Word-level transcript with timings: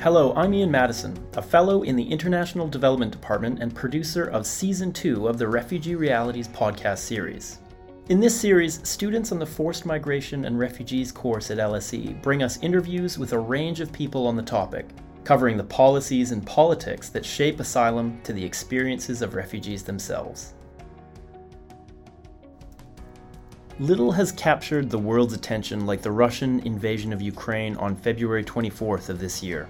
Hello, 0.00 0.32
I'm 0.36 0.54
Ian 0.54 0.70
Madison, 0.70 1.18
a 1.36 1.42
fellow 1.42 1.82
in 1.82 1.96
the 1.96 2.08
International 2.08 2.68
Development 2.68 3.10
Department 3.10 3.60
and 3.60 3.74
producer 3.74 4.26
of 4.26 4.46
Season 4.46 4.92
2 4.92 5.26
of 5.26 5.38
the 5.38 5.48
Refugee 5.48 5.96
Realities 5.96 6.46
podcast 6.46 6.98
series. 6.98 7.58
In 8.08 8.20
this 8.20 8.40
series, 8.40 8.80
students 8.88 9.32
on 9.32 9.40
the 9.40 9.44
Forced 9.44 9.84
Migration 9.84 10.44
and 10.44 10.56
Refugees 10.56 11.10
course 11.10 11.50
at 11.50 11.58
LSE 11.58 12.22
bring 12.22 12.44
us 12.44 12.62
interviews 12.62 13.18
with 13.18 13.32
a 13.32 13.38
range 13.40 13.80
of 13.80 13.90
people 13.90 14.28
on 14.28 14.36
the 14.36 14.42
topic, 14.42 14.86
covering 15.24 15.56
the 15.56 15.64
policies 15.64 16.30
and 16.30 16.46
politics 16.46 17.08
that 17.08 17.26
shape 17.26 17.58
asylum 17.58 18.20
to 18.22 18.32
the 18.32 18.44
experiences 18.44 19.20
of 19.20 19.34
refugees 19.34 19.82
themselves. 19.82 20.54
Little 23.80 24.12
has 24.12 24.30
captured 24.30 24.90
the 24.90 24.98
world's 24.98 25.34
attention 25.34 25.86
like 25.86 26.02
the 26.02 26.12
Russian 26.12 26.60
invasion 26.60 27.12
of 27.12 27.20
Ukraine 27.20 27.74
on 27.78 27.96
February 27.96 28.44
24th 28.44 29.08
of 29.08 29.18
this 29.18 29.42
year. 29.42 29.68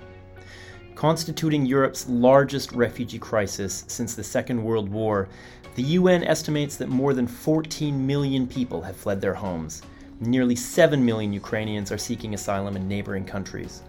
Constituting 0.98 1.64
Europe's 1.64 2.08
largest 2.08 2.72
refugee 2.72 3.20
crisis 3.20 3.84
since 3.86 4.16
the 4.16 4.24
Second 4.24 4.60
World 4.60 4.88
War, 4.88 5.28
the 5.76 5.82
UN 5.94 6.24
estimates 6.24 6.74
that 6.74 6.88
more 6.88 7.14
than 7.14 7.28
14 7.28 8.04
million 8.04 8.48
people 8.48 8.82
have 8.82 8.96
fled 8.96 9.20
their 9.20 9.32
homes. 9.32 9.82
Nearly 10.18 10.56
7 10.56 11.04
million 11.04 11.32
Ukrainians 11.32 11.92
are 11.92 11.98
seeking 11.98 12.34
asylum 12.34 12.74
in 12.74 12.88
neighboring 12.88 13.24
countries. 13.24 13.82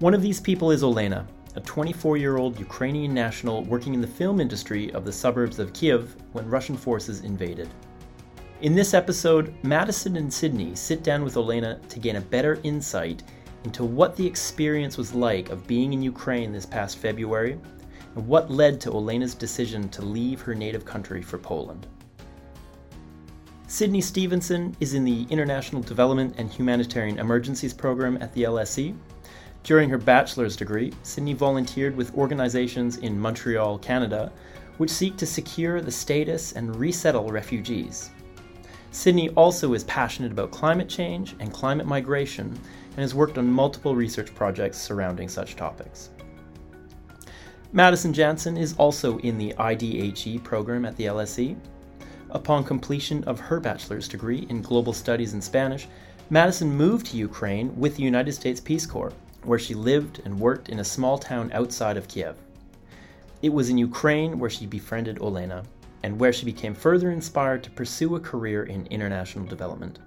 One 0.00 0.14
of 0.14 0.20
these 0.20 0.40
people 0.40 0.72
is 0.72 0.82
Olena, 0.82 1.24
a 1.54 1.60
24 1.60 2.16
year 2.16 2.38
old 2.38 2.58
Ukrainian 2.58 3.14
national 3.14 3.62
working 3.62 3.94
in 3.94 4.00
the 4.00 4.08
film 4.08 4.40
industry 4.40 4.92
of 4.94 5.04
the 5.04 5.12
suburbs 5.12 5.60
of 5.60 5.72
Kiev 5.74 6.16
when 6.32 6.50
Russian 6.50 6.76
forces 6.76 7.20
invaded. 7.20 7.68
In 8.62 8.74
this 8.74 8.94
episode, 8.94 9.54
Madison 9.62 10.16
and 10.16 10.34
Sydney 10.34 10.74
sit 10.74 11.04
down 11.04 11.22
with 11.22 11.36
Olena 11.36 11.86
to 11.86 12.00
gain 12.00 12.16
a 12.16 12.20
better 12.20 12.58
insight 12.64 13.22
into 13.66 13.82
what 13.82 14.14
the 14.14 14.24
experience 14.24 14.96
was 14.96 15.12
like 15.12 15.50
of 15.50 15.66
being 15.66 15.92
in 15.92 16.00
Ukraine 16.00 16.52
this 16.52 16.64
past 16.64 16.98
February 16.98 17.58
and 18.14 18.28
what 18.28 18.48
led 18.48 18.80
to 18.80 18.92
Olena's 18.92 19.34
decision 19.34 19.88
to 19.88 20.02
leave 20.02 20.40
her 20.40 20.54
native 20.54 20.84
country 20.84 21.20
for 21.20 21.36
Poland. 21.36 21.88
Sydney 23.66 24.00
Stevenson 24.00 24.76
is 24.78 24.94
in 24.94 25.02
the 25.04 25.26
International 25.30 25.82
Development 25.82 26.32
and 26.38 26.48
Humanitarian 26.48 27.18
Emergencies 27.18 27.74
program 27.74 28.16
at 28.20 28.32
the 28.34 28.44
LSE. 28.44 28.94
During 29.64 29.90
her 29.90 29.98
bachelor's 29.98 30.54
degree, 30.54 30.92
Sydney 31.02 31.32
volunteered 31.32 31.96
with 31.96 32.14
organizations 32.14 32.98
in 32.98 33.18
Montreal, 33.18 33.80
Canada, 33.80 34.30
which 34.76 34.90
seek 34.90 35.16
to 35.16 35.26
secure 35.26 35.80
the 35.80 35.90
status 35.90 36.52
and 36.52 36.76
resettle 36.76 37.32
refugees. 37.32 38.10
Sydney 38.92 39.28
also 39.30 39.74
is 39.74 39.82
passionate 39.84 40.30
about 40.32 40.52
climate 40.52 40.88
change 40.88 41.34
and 41.40 41.52
climate 41.52 41.86
migration 41.86 42.58
and 42.96 43.02
has 43.02 43.14
worked 43.14 43.36
on 43.36 43.46
multiple 43.46 43.94
research 43.94 44.34
projects 44.34 44.78
surrounding 44.78 45.28
such 45.28 45.54
topics. 45.54 46.10
Madison 47.72 48.12
Jansen 48.12 48.56
is 48.56 48.74
also 48.78 49.18
in 49.18 49.36
the 49.36 49.52
IDHE 49.58 50.42
program 50.42 50.86
at 50.86 50.96
the 50.96 51.04
LSE. 51.04 51.56
Upon 52.30 52.64
completion 52.64 53.22
of 53.24 53.38
her 53.38 53.60
bachelor's 53.60 54.08
degree 54.08 54.46
in 54.48 54.62
global 54.62 54.94
studies 54.94 55.34
in 55.34 55.42
Spanish, 55.42 55.86
Madison 56.30 56.70
moved 56.70 57.06
to 57.06 57.18
Ukraine 57.18 57.76
with 57.78 57.96
the 57.96 58.02
United 58.02 58.32
States 58.32 58.60
Peace 58.60 58.86
Corps, 58.86 59.12
where 59.44 59.58
she 59.58 59.74
lived 59.74 60.22
and 60.24 60.40
worked 60.40 60.70
in 60.70 60.80
a 60.80 60.84
small 60.84 61.18
town 61.18 61.50
outside 61.52 61.96
of 61.96 62.08
Kiev. 62.08 62.36
It 63.42 63.52
was 63.52 63.68
in 63.68 63.78
Ukraine 63.78 64.38
where 64.38 64.50
she 64.50 64.66
befriended 64.66 65.18
Olena, 65.18 65.64
and 66.02 66.18
where 66.18 66.32
she 66.32 66.46
became 66.46 66.74
further 66.74 67.10
inspired 67.10 67.62
to 67.64 67.70
pursue 67.70 68.16
a 68.16 68.20
career 68.20 68.64
in 68.64 68.86
international 68.86 69.44
development. 69.44 69.98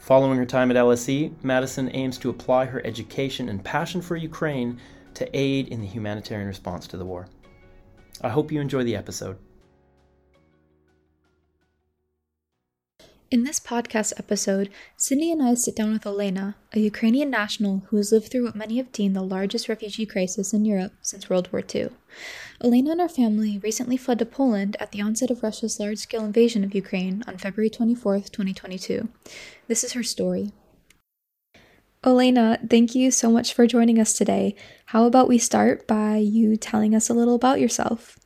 Following 0.00 0.38
her 0.38 0.46
time 0.46 0.70
at 0.70 0.78
LSE, 0.78 1.30
Madison 1.44 1.90
aims 1.92 2.16
to 2.18 2.30
apply 2.30 2.64
her 2.64 2.84
education 2.86 3.50
and 3.50 3.62
passion 3.62 4.00
for 4.00 4.16
Ukraine 4.16 4.80
to 5.12 5.28
aid 5.38 5.68
in 5.68 5.82
the 5.82 5.86
humanitarian 5.86 6.48
response 6.48 6.86
to 6.86 6.96
the 6.96 7.04
war. 7.04 7.28
I 8.22 8.30
hope 8.30 8.50
you 8.50 8.62
enjoy 8.62 8.82
the 8.82 8.96
episode. 8.96 9.36
In 13.32 13.44
this 13.44 13.60
podcast 13.60 14.12
episode, 14.18 14.70
Sydney 14.96 15.30
and 15.30 15.40
I 15.40 15.54
sit 15.54 15.76
down 15.76 15.92
with 15.92 16.02
Olena, 16.02 16.56
a 16.72 16.80
Ukrainian 16.80 17.30
national 17.30 17.84
who 17.86 17.96
has 17.96 18.10
lived 18.10 18.28
through 18.28 18.42
what 18.42 18.56
many 18.56 18.78
have 18.78 18.90
deemed 18.90 19.14
the 19.14 19.22
largest 19.22 19.68
refugee 19.68 20.04
crisis 20.04 20.52
in 20.52 20.64
Europe 20.64 20.94
since 21.00 21.30
World 21.30 21.48
War 21.52 21.62
II. 21.62 21.90
Olena 22.60 22.90
and 22.90 23.00
her 23.00 23.08
family 23.08 23.60
recently 23.62 23.96
fled 23.96 24.18
to 24.18 24.26
Poland 24.26 24.76
at 24.80 24.90
the 24.90 25.00
onset 25.00 25.30
of 25.30 25.44
Russia's 25.44 25.78
large 25.78 25.98
scale 25.98 26.24
invasion 26.24 26.64
of 26.64 26.74
Ukraine 26.74 27.22
on 27.28 27.38
February 27.38 27.70
24, 27.70 28.16
2022. 28.16 29.08
This 29.68 29.84
is 29.84 29.92
her 29.92 30.02
story. 30.02 30.50
Olena, 32.02 32.68
thank 32.68 32.96
you 32.96 33.12
so 33.12 33.30
much 33.30 33.54
for 33.54 33.64
joining 33.68 34.00
us 34.00 34.12
today. 34.12 34.56
How 34.86 35.04
about 35.04 35.28
we 35.28 35.38
start 35.38 35.86
by 35.86 36.16
you 36.16 36.56
telling 36.56 36.96
us 36.96 37.08
a 37.08 37.14
little 37.14 37.36
about 37.36 37.60
yourself? 37.60 38.19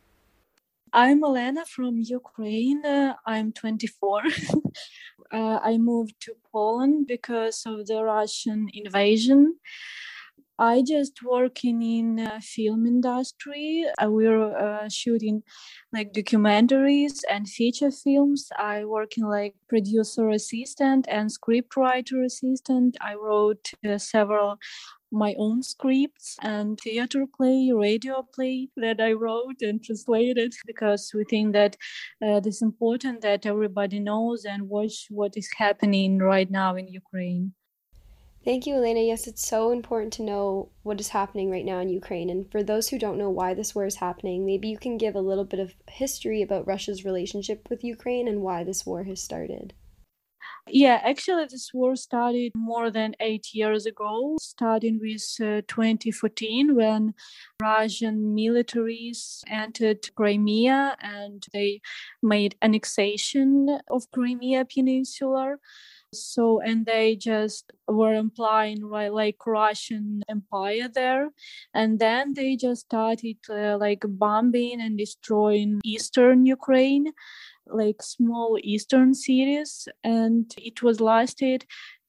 I'm 0.97 1.25
Elena 1.25 1.65
from 1.66 1.99
Ukraine. 1.99 2.87
Uh, 2.87 3.15
I'm 3.27 3.50
24. 3.50 4.22
uh, 5.32 5.59
I 5.60 5.77
moved 5.77 6.15
to 6.21 6.34
Poland 6.53 7.09
because 7.09 7.65
of 7.66 7.88
the 7.88 8.05
Russian 8.05 8.69
invasion. 8.72 9.56
I 10.56 10.84
just 10.87 11.21
working 11.25 11.82
in 11.82 12.21
uh, 12.21 12.38
film 12.41 12.87
industry. 12.87 13.84
Uh, 14.00 14.09
we're 14.09 14.56
uh, 14.56 14.88
shooting 14.88 15.43
like 15.93 16.12
documentaries 16.12 17.22
and 17.28 17.49
feature 17.49 17.91
films. 17.91 18.49
I 18.56 18.84
working 18.84 19.25
like 19.25 19.56
producer 19.69 20.28
assistant 20.28 21.06
and 21.11 21.32
script 21.32 21.76
writer 21.76 22.22
assistant. 22.22 22.97
I 23.00 23.15
wrote 23.16 23.72
uh, 23.84 23.99
several 23.99 24.59
my 25.14 25.34
own 25.38 25.62
scripts 25.62 26.36
and 26.42 26.78
theater 26.80 27.25
play, 27.26 27.70
radio 27.72 28.26
play 28.34 28.69
that 28.76 29.00
I 29.00 29.12
wrote 29.12 29.62
and 29.62 29.82
translated 29.82 30.52
because 30.66 31.12
we 31.14 31.25
think 31.25 31.52
that 31.52 31.76
uh, 32.22 32.41
it's 32.44 32.62
important 32.62 33.22
that 33.22 33.47
everybody 33.47 34.00
knows 34.00 34.44
and 34.44 34.69
watch 34.69 35.06
what 35.10 35.36
is 35.36 35.48
happening 35.56 36.19
right 36.19 36.50
now 36.50 36.76
in 36.76 36.88
Ukraine. 36.88 37.54
Thank 38.44 38.66
you, 38.66 38.75
Elena. 38.75 39.00
Yes, 39.00 39.26
it's 39.26 39.48
so 39.48 39.70
important 39.70 40.12
to 40.14 40.22
know 40.22 40.69
what 40.82 41.00
is 41.00 41.08
happening 41.08 41.50
right 41.50 41.64
now 41.64 41.78
in 41.78 41.88
Ukraine. 41.88 42.28
And 42.28 42.50
for 42.52 42.62
those 42.62 42.88
who 42.88 42.98
don't 42.98 43.16
know 43.16 43.31
why 43.31 43.54
this 43.54 43.75
war 43.75 43.86
is 43.86 43.96
happening, 43.96 44.44
maybe 44.44 44.69
you 44.69 44.76
can 44.76 44.98
give 44.98 45.14
a 45.14 45.20
little 45.20 45.46
bit 45.46 45.60
of 45.60 45.75
history 45.88 46.42
about 46.42 46.66
Russia's 46.66 47.06
relationship 47.06 47.69
with 47.70 47.82
Ukraine 47.82 48.28
and 48.28 48.42
why 48.42 48.62
this 48.62 48.84
war 48.84 49.04
has 49.04 49.22
started. 49.22 49.72
Yeah, 50.66 50.98
actually, 51.04 51.44
this 51.44 51.75
war 51.75 51.94
started 51.94 52.52
more 52.56 52.91
than 52.91 53.14
eight 53.20 53.48
years 53.52 53.84
ago, 53.84 54.36
starting 54.41 54.98
with 54.98 55.22
uh, 55.38 55.60
2014 55.69 56.75
when 56.75 57.12
Russian 57.60 58.34
militaries 58.34 59.42
entered 59.47 60.08
Crimea 60.14 60.97
and 61.00 61.44
they 61.52 61.82
made 62.22 62.56
annexation 62.62 63.78
of 63.91 64.10
Crimea 64.10 64.64
Peninsula 64.64 65.56
so 66.14 66.60
and 66.60 66.86
they 66.86 67.16
just 67.16 67.72
were 67.88 68.14
implying 68.14 68.81
like 68.82 69.36
russian 69.46 70.22
empire 70.28 70.88
there. 70.92 71.31
And 71.75 71.98
then 71.98 72.34
they 72.34 72.56
just 72.56 72.82
started 72.82 73.36
uh, 73.50 73.76
like 73.78 74.04
bombing 74.06 74.81
and 74.81 74.96
destroying 74.96 75.81
eastern 75.84 76.46
ukraine 76.46 77.06
like 77.66 78.02
small 78.02 78.58
eastern 78.62 79.14
cities 79.14 79.88
and 80.02 80.54
it 80.58 80.82
was 80.82 81.00
lasted 81.00 81.64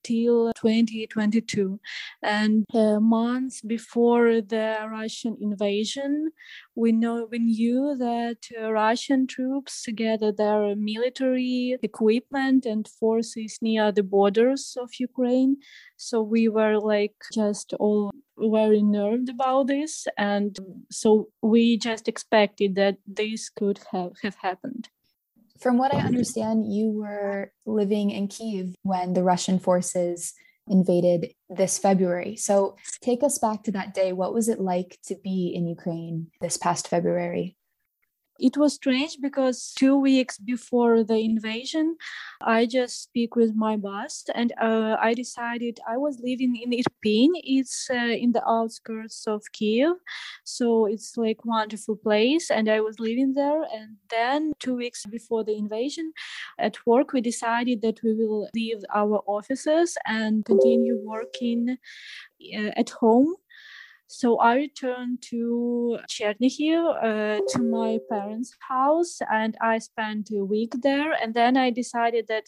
till 0.05 0.51
2022 0.53 1.79
and 2.21 2.63
uh, 2.75 2.99
months 2.99 3.61
before 3.61 4.39
the 4.39 4.77
russian 4.89 5.35
invasion 5.41 6.29
we 6.75 6.91
know 6.91 7.27
we 7.31 7.39
knew 7.39 7.95
that 7.97 8.37
uh, 8.61 8.71
russian 8.71 9.25
troops 9.25 9.87
gathered 9.95 10.37
their 10.37 10.75
military 10.75 11.75
equipment 11.81 12.65
and 12.67 12.87
forces 12.87 13.57
near 13.61 13.91
the 13.91 14.03
borders 14.03 14.77
of 14.79 14.89
ukraine. 14.99 15.57
So 15.97 16.21
we 16.21 16.49
were 16.49 16.77
like 16.79 17.15
just 17.33 17.73
all 17.79 18.11
very 18.37 18.83
nerved 18.83 19.29
about 19.29 19.67
this 19.67 20.07
and 20.17 20.57
so 20.91 21.29
we 21.41 21.77
just 21.77 22.07
expected 22.07 22.75
that 22.75 22.97
this 23.07 23.49
could 23.49 23.79
have, 23.91 24.11
have 24.21 24.35
happened 24.35 24.89
from 25.59 25.77
what 25.77 25.93
I 25.93 25.99
understand, 25.99 26.71
you 26.71 26.91
were 26.91 27.51
living 27.65 28.11
in 28.11 28.27
Kiev 28.27 28.75
when 28.83 29.13
the 29.13 29.23
Russian 29.23 29.59
forces 29.59 30.33
invaded 30.67 31.33
this 31.49 31.77
February. 31.77 32.35
So 32.35 32.75
take 33.01 33.23
us 33.23 33.37
back 33.37 33.63
to 33.63 33.71
that 33.73 33.93
day. 33.93 34.13
What 34.13 34.33
was 34.33 34.49
it 34.49 34.59
like 34.59 34.97
to 35.05 35.15
be 35.23 35.53
in 35.55 35.67
Ukraine 35.67 36.27
this 36.41 36.57
past 36.57 36.87
February? 36.87 37.55
It 38.37 38.57
was 38.57 38.73
strange 38.73 39.17
because 39.21 39.71
two 39.77 39.95
weeks 39.95 40.37
before 40.37 41.03
the 41.03 41.17
invasion, 41.17 41.95
I 42.41 42.65
just 42.65 43.03
speak 43.03 43.35
with 43.35 43.55
my 43.55 43.77
boss, 43.77 44.25
and 44.35 44.51
uh, 44.61 44.97
I 44.99 45.13
decided 45.13 45.79
I 45.87 45.95
was 45.97 46.19
living 46.19 46.55
in 46.61 46.71
Irpin. 46.71 47.29
It's 47.35 47.87
uh, 47.89 47.95
in 47.95 48.33
the 48.33 48.45
outskirts 48.45 49.25
of 49.25 49.43
Kiev, 49.53 49.93
so 50.43 50.85
it's 50.85 51.15
like 51.15 51.45
wonderful 51.45 51.95
place, 51.95 52.51
and 52.51 52.67
I 52.69 52.81
was 52.81 52.99
living 52.99 53.33
there. 53.35 53.61
And 53.63 53.95
then 54.09 54.51
two 54.59 54.75
weeks 54.75 55.05
before 55.05 55.45
the 55.45 55.55
invasion, 55.55 56.11
at 56.59 56.85
work 56.85 57.13
we 57.13 57.21
decided 57.21 57.81
that 57.83 58.03
we 58.03 58.15
will 58.15 58.49
leave 58.53 58.83
our 58.93 59.23
offices 59.27 59.97
and 60.05 60.43
continue 60.43 60.99
working 61.03 61.77
uh, 62.57 62.71
at 62.75 62.89
home 62.89 63.35
So 64.07 64.37
I 64.37 64.55
returned 64.55 65.21
to 65.29 65.97
Chernihiv, 66.09 67.03
uh, 67.03 67.41
to 67.49 67.59
my 67.63 67.99
parents' 68.09 68.53
house, 68.67 69.19
and 69.31 69.57
I 69.61 69.79
spent 69.79 70.29
a 70.31 70.45
week 70.45 70.73
there. 70.81 71.11
And 71.11 71.33
then 71.33 71.57
I 71.57 71.71
decided 71.71 72.27
that 72.27 72.45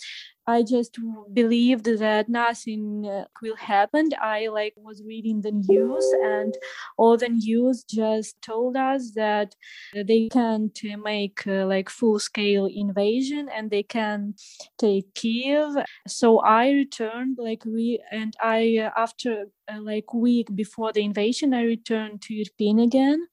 I 0.48 0.64
just 0.64 0.98
believed 1.34 1.86
that 1.86 2.30
nothing 2.30 3.06
uh, 3.06 3.26
will 3.42 3.58
happen. 3.58 4.10
I 4.22 4.48
like 4.48 4.74
was 4.78 5.04
reading 5.06 5.42
the 5.42 5.52
news, 5.52 6.06
and 6.24 6.58
all 6.98 7.18
the 7.18 7.28
news 7.28 7.84
just 7.84 8.42
told 8.42 8.78
us 8.78 9.12
that 9.16 9.56
they 9.94 10.30
can't 10.32 10.80
make 11.04 11.46
uh, 11.46 11.66
like 11.66 11.90
full 11.90 12.20
scale 12.20 12.70
invasion 12.74 13.50
and 13.50 13.70
they 13.70 13.84
can 13.84 14.36
take 14.78 15.14
Kiev. 15.16 15.72
So 16.08 16.40
I 16.40 16.70
returned 16.72 17.38
like 17.38 17.66
we 17.66 18.02
and 18.12 18.34
I 18.42 18.78
uh, 18.86 18.92
after 18.96 19.48
uh, 19.70 19.82
like 19.82 20.14
week 20.14 20.48
before 20.56 20.94
the 20.94 21.04
invasion, 21.04 21.54
I 21.54 21.64
returned 21.64 22.22
to 22.24 22.34
Irpin 22.34 22.82
again. 22.82 23.28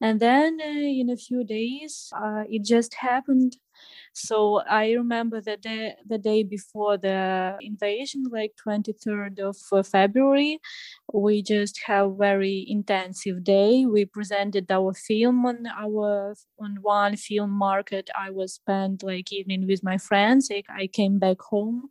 And 0.00 0.18
then 0.18 0.58
uh, 0.60 0.66
in 0.66 1.10
a 1.10 1.16
few 1.16 1.44
days, 1.44 2.12
uh, 2.16 2.42
it 2.50 2.64
just 2.64 2.94
happened 2.94 3.56
so 4.12 4.62
I 4.68 4.92
remember 4.92 5.40
the 5.40 5.56
day, 5.56 5.94
the 6.06 6.18
day 6.18 6.42
before 6.42 6.98
the 6.98 7.56
invasion, 7.60 8.24
like 8.30 8.52
23rd 8.66 9.40
of 9.40 9.56
uh, 9.72 9.82
February, 9.82 10.58
we 11.12 11.42
just 11.42 11.80
have 11.86 12.16
very 12.18 12.66
intensive 12.68 13.42
day. 13.42 13.86
We 13.86 14.04
presented 14.04 14.70
our 14.70 14.92
film 14.92 15.46
on 15.46 15.66
our 15.66 16.34
on 16.60 16.78
one 16.82 17.16
film 17.16 17.50
market. 17.50 18.10
I 18.18 18.30
was 18.30 18.54
spent 18.54 19.02
like 19.02 19.32
evening 19.32 19.66
with 19.66 19.82
my 19.82 19.98
friends. 19.98 20.50
I, 20.52 20.62
I 20.70 20.86
came 20.88 21.18
back 21.18 21.40
home, 21.40 21.88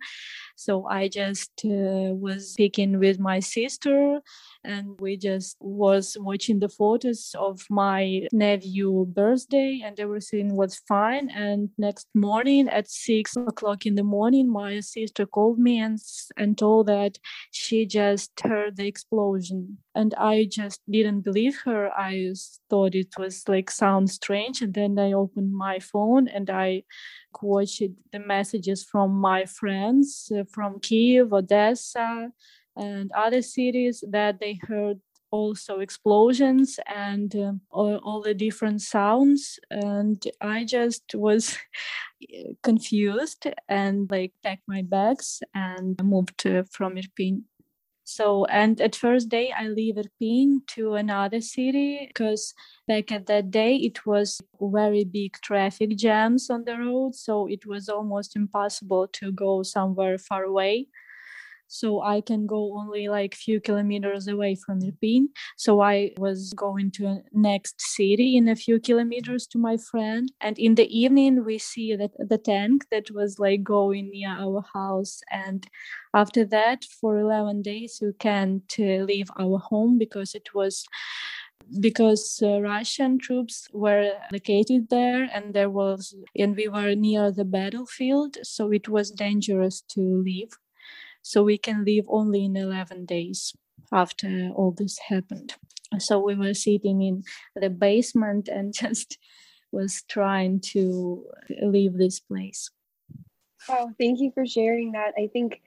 so 0.55 0.85
I 0.85 1.07
just 1.07 1.51
uh, 1.65 2.13
was 2.13 2.51
speaking 2.53 2.99
with 2.99 3.19
my 3.19 3.39
sister 3.39 4.21
and 4.63 4.99
we 4.99 5.17
just 5.17 5.57
was 5.59 6.15
watching 6.19 6.59
the 6.59 6.69
photos 6.69 7.35
of 7.37 7.61
my 7.69 8.27
nephew 8.31 9.05
birthday 9.09 9.81
and 9.83 9.99
everything 9.99 10.55
was 10.55 10.79
fine 10.87 11.29
and 11.29 11.69
next 11.77 12.07
morning 12.13 12.67
at 12.67 12.89
six 12.89 13.35
o'clock 13.35 13.85
in 13.85 13.95
the 13.95 14.03
morning 14.03 14.51
my 14.51 14.79
sister 14.79 15.25
called 15.25 15.57
me 15.57 15.79
and 15.79 15.99
and 16.37 16.57
told 16.57 16.87
that 16.87 17.17
she 17.51 17.85
just 17.85 18.31
heard 18.41 18.75
the 18.75 18.87
explosion. 18.87 19.77
And 19.95 20.13
i 20.17 20.45
just 20.49 20.81
didn't 20.89 21.21
believe 21.21 21.59
her. 21.65 21.89
I 21.91 22.33
thought 22.69 22.95
it 22.95 23.17
was 23.17 23.47
like 23.47 23.71
sound 23.71 24.09
strange. 24.09 24.61
And 24.61 24.73
then 24.73 24.99
i 24.99 25.13
opened 25.13 25.53
my 25.53 25.79
phone 25.79 26.27
and 26.27 26.49
i 26.49 26.83
watched 27.41 27.83
the 28.11 28.19
messages 28.19 28.83
from 28.83 29.11
my 29.11 29.45
friends 29.45 30.31
uh, 30.35 30.43
from 30.51 30.79
kiev 30.79 31.33
odessa 31.33 32.29
and 32.75 33.11
other 33.11 33.41
cities 33.41 34.03
that 34.09 34.39
they 34.39 34.59
heard 34.61 34.99
also 35.31 35.79
explosions 35.79 36.79
and 36.93 37.35
um, 37.35 37.61
all, 37.71 37.95
all, 38.03 38.21
the 38.21 38.33
different 38.33 38.81
sounds 38.81 39.59
and 39.71 40.27
i 40.41 40.63
just 40.63 41.15
was 41.15 41.57
confused 42.63 43.47
and 43.67 44.11
like 44.11 44.33
packed 44.43 44.63
my 44.67 44.81
bags 44.81 45.41
and 45.55 45.99
moved 46.03 46.45
uh, 46.45 46.63
from 46.69 46.95
irpin. 46.95 47.43
So 48.03 48.45
and 48.45 48.81
at 48.81 48.95
first 48.95 49.29
day 49.29 49.53
i 49.57 49.67
leave 49.67 49.95
irpin 49.95 50.67
to 50.75 50.95
another 50.95 51.39
city 51.39 52.05
because 52.07 52.53
back 52.87 53.11
at 53.11 53.27
that 53.27 53.51
day 53.51 53.75
it 53.77 54.05
was 54.05 54.41
very 54.59 55.05
big 55.05 55.37
traffic 55.41 55.95
jams 55.95 56.49
on 56.49 56.65
the 56.65 56.77
road 56.77 57.15
so 57.15 57.47
it 57.47 57.65
was 57.65 57.87
almost 57.87 58.35
impossible 58.35 59.07
to 59.13 59.31
go 59.31 59.63
somewhere 59.63 60.17
far 60.17 60.43
away 60.43 60.87
so 61.71 62.01
I 62.01 62.19
can 62.19 62.45
go 62.47 62.77
only 62.77 63.07
like 63.07 63.33
few 63.33 63.61
kilometers 63.61 64.27
away 64.27 64.55
from 64.55 64.81
Irpin. 64.81 65.27
So 65.55 65.79
I 65.81 66.11
was 66.17 66.51
going 66.53 66.91
to 66.91 67.05
a 67.07 67.23
next 67.31 67.79
city 67.79 68.35
in 68.35 68.49
a 68.49 68.57
few 68.57 68.77
kilometers 68.77 69.47
to 69.47 69.57
my 69.57 69.77
friend, 69.77 70.29
and 70.41 70.59
in 70.59 70.75
the 70.75 70.89
evening 70.95 71.45
we 71.45 71.57
see 71.57 71.95
that 71.95 72.11
the 72.19 72.37
tank 72.37 72.87
that 72.91 73.09
was 73.11 73.39
like 73.39 73.63
going 73.63 74.11
near 74.11 74.31
our 74.31 74.63
house, 74.73 75.21
and 75.31 75.65
after 76.13 76.43
that 76.45 76.83
for 76.99 77.17
11 77.19 77.61
days 77.61 77.99
we 78.01 78.11
can't 78.19 78.75
uh, 78.77 79.03
leave 79.11 79.29
our 79.39 79.57
home 79.59 79.97
because 79.97 80.35
it 80.35 80.53
was 80.53 80.85
because 81.79 82.41
uh, 82.43 82.59
Russian 82.61 83.17
troops 83.17 83.67
were 83.71 84.11
located 84.31 84.89
there 84.89 85.29
and 85.33 85.53
there 85.53 85.69
was 85.69 86.15
and 86.35 86.55
we 86.55 86.67
were 86.67 86.95
near 86.95 87.31
the 87.31 87.45
battlefield. 87.45 88.37
So 88.43 88.71
it 88.71 88.89
was 88.89 89.11
dangerous 89.11 89.81
to 89.93 90.01
leave 90.01 90.49
so 91.21 91.43
we 91.43 91.57
can 91.57 91.85
leave 91.85 92.05
only 92.07 92.45
in 92.45 92.55
11 92.55 93.05
days 93.05 93.53
after 93.91 94.49
all 94.55 94.71
this 94.71 94.97
happened. 95.09 95.55
So 95.99 96.19
we 96.19 96.35
were 96.35 96.53
sitting 96.53 97.01
in 97.01 97.23
the 97.55 97.69
basement 97.69 98.47
and 98.47 98.73
just 98.81 99.17
was 99.71 100.03
trying 100.09 100.59
to 100.59 101.25
leave 101.61 101.97
this 101.97 102.19
place. 102.19 102.69
Wow 103.69 103.91
thank 103.99 104.19
you 104.19 104.31
for 104.33 104.45
sharing 104.45 104.93
that. 104.93 105.13
I 105.17 105.27
think 105.31 105.61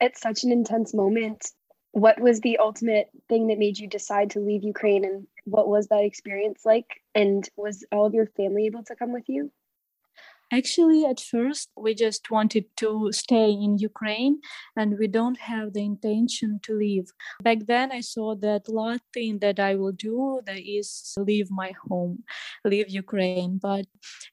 it's 0.00 0.20
such 0.20 0.44
an 0.44 0.52
intense 0.52 0.94
moment 0.94 1.44
what 1.92 2.20
was 2.20 2.40
the 2.40 2.58
ultimate 2.58 3.08
thing 3.28 3.48
that 3.48 3.58
made 3.58 3.78
you 3.78 3.88
decide 3.88 4.30
to 4.30 4.40
leave 4.40 4.62
ukraine 4.62 5.04
and 5.04 5.26
what 5.44 5.68
was 5.68 5.88
that 5.88 6.04
experience 6.04 6.64
like? 6.64 7.02
And 7.14 7.48
was 7.56 7.84
all 7.90 8.06
of 8.06 8.14
your 8.14 8.26
family 8.26 8.66
able 8.66 8.84
to 8.84 8.96
come 8.96 9.12
with 9.12 9.24
you 9.28 9.50
Actually, 10.50 11.04
at 11.04 11.20
first, 11.20 11.68
we 11.76 11.94
just 11.94 12.30
wanted 12.30 12.64
to 12.76 13.10
stay 13.12 13.50
in 13.50 13.76
Ukraine 13.76 14.40
and 14.76 14.98
we 14.98 15.06
don't 15.06 15.38
have 15.38 15.74
the 15.74 15.84
intention 15.84 16.58
to 16.62 16.72
leave. 16.74 17.12
Back 17.42 17.66
then, 17.66 17.92
I 17.92 18.00
saw 18.00 18.34
that 18.36 18.68
last 18.68 19.02
thing 19.12 19.40
that 19.40 19.60
I 19.60 19.74
will 19.74 19.92
do 19.92 20.40
that 20.46 20.58
is 20.58 21.14
leave 21.18 21.50
my 21.50 21.72
home, 21.88 22.24
leave 22.64 22.88
Ukraine. 22.88 23.58
But 23.60 23.86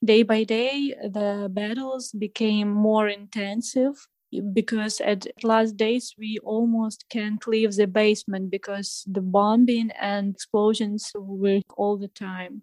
day 0.03 0.23
by 0.23 0.45
day, 0.45 0.95
the 1.03 1.49
battles 1.51 2.11
became 2.11 2.71
more 2.71 3.09
intensive 3.09 4.07
because 4.53 4.99
at 5.01 5.27
last 5.43 5.77
days 5.77 6.13
we 6.17 6.37
almost 6.43 7.05
can't 7.09 7.45
leave 7.47 7.75
the 7.75 7.87
basement 7.87 8.51
because 8.51 9.03
the 9.07 9.21
bombing 9.21 9.91
and 9.99 10.35
explosions 10.35 11.11
were 11.15 11.61
all 11.77 11.97
the 11.97 12.07
time. 12.09 12.61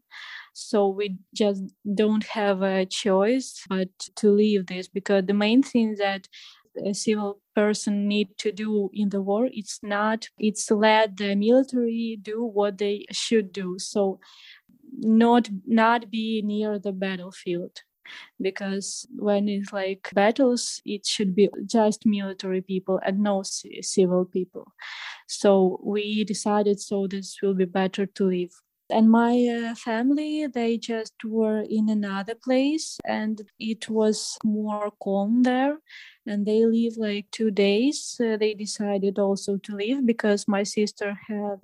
So 0.55 0.89
we 0.89 1.17
just 1.35 1.63
don't 1.95 2.25
have 2.25 2.63
a 2.63 2.85
choice 2.87 3.63
but 3.69 3.89
to 4.17 4.31
leave 4.31 4.67
this 4.67 4.89
because 4.89 5.25
the 5.27 5.35
main 5.35 5.63
thing 5.63 5.97
that 5.99 6.29
a 6.85 6.95
civil 6.95 7.39
person 7.55 8.09
need 8.09 8.29
to 8.39 8.51
do 8.51 8.89
in 8.95 9.11
the 9.11 9.21
war 9.21 9.47
it's 9.53 9.79
not 9.83 10.27
it's 10.39 10.71
let 10.71 11.19
the 11.19 11.35
military 11.35 12.19
do 12.21 12.43
what 12.45 12.79
they 12.79 13.05
should 13.11 13.53
do. 13.53 13.79
So 13.79 14.21
not 14.99 15.49
not 15.67 16.11
be 16.11 16.43
near 16.43 16.79
the 16.79 16.93
battlefield 16.93 17.81
because 18.41 19.07
when 19.17 19.49
it's 19.49 19.73
like 19.73 20.11
battles 20.15 20.81
it 20.85 21.07
should 21.07 21.35
be 21.35 21.49
just 21.67 22.07
military 22.07 22.61
people 22.63 23.01
and 23.05 23.21
no 23.21 23.43
c- 23.43 23.83
civil 23.83 24.25
people. 24.25 24.73
So 25.29 25.81
we 25.85 26.25
decided 26.25 26.81
so 26.81 27.07
this 27.07 27.39
will 27.43 27.55
be 27.55 27.65
better 27.67 28.07
to 28.07 28.25
leave 28.27 28.53
and 28.93 29.11
my 29.11 29.35
uh, 29.47 29.75
family 29.75 30.47
they 30.47 30.79
just 30.79 31.15
were 31.25 31.65
in 31.69 31.89
another 31.89 32.35
place 32.35 32.99
and 33.05 33.43
it 33.59 33.89
was 33.89 34.39
more 34.45 34.93
calm 35.03 35.43
there 35.43 35.79
and 36.27 36.47
they 36.47 36.65
live 36.65 36.95
like 36.97 37.27
two 37.31 37.51
days. 37.51 38.21
Uh, 38.23 38.37
they 38.37 38.55
decided 38.55 39.19
also 39.19 39.57
to 39.59 39.75
leave 39.75 40.07
because 40.07 40.47
my 40.47 40.63
sister 40.63 41.19
had 41.27 41.61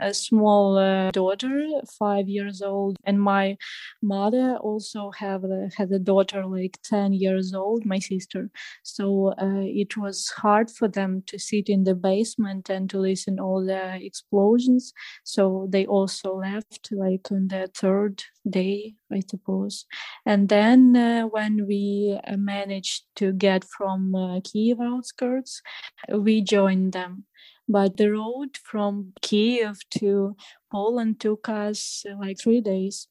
a 0.00 0.12
small 0.12 0.76
uh, 0.76 1.10
daughter 1.10 1.68
five 1.98 2.28
years 2.28 2.62
old 2.62 2.96
and 3.04 3.20
my 3.20 3.56
mother 4.02 4.56
also 4.56 5.10
have 5.12 5.44
a, 5.44 5.68
had 5.76 5.90
a 5.92 5.98
daughter 5.98 6.44
like 6.46 6.78
10 6.84 7.12
years 7.12 7.54
old 7.54 7.84
my 7.84 7.98
sister. 7.98 8.50
So 8.82 9.34
uh, 9.40 9.64
it 9.64 9.96
was 9.96 10.28
hard 10.36 10.70
for 10.70 10.88
them 10.88 11.22
to 11.26 11.38
sit 11.38 11.68
in 11.68 11.84
the 11.84 11.94
basement 11.94 12.70
and 12.70 12.90
to 12.90 12.98
listen 12.98 13.38
all 13.38 13.64
the 13.64 14.04
explosions. 14.04 14.92
So 15.24 15.68
they 15.70 15.86
also 15.86 16.36
left 16.36 16.61
like 16.90 17.30
on 17.30 17.48
the 17.48 17.70
third 17.74 18.22
day 18.48 18.94
i 19.12 19.20
suppose. 19.28 19.86
And 20.26 20.48
then 20.48 20.96
uh, 20.96 21.24
when 21.24 21.66
we 21.66 22.18
uh, 22.26 22.36
managed 22.36 23.04
to 23.16 23.32
get 23.32 23.64
from 23.64 24.14
uh, 24.14 24.40
kiev 24.44 24.80
outskirts 24.80 25.62
we 26.08 26.42
joined 26.42 26.92
them. 26.92 27.24
But 27.68 27.96
the 27.96 28.10
road 28.12 28.56
from 28.62 29.12
kiev 29.22 29.78
to 29.98 30.36
poland 30.70 31.20
took 31.20 31.48
us 31.48 32.04
uh, 32.10 32.16
like 32.18 32.38
three 32.40 32.60
days 32.60 33.08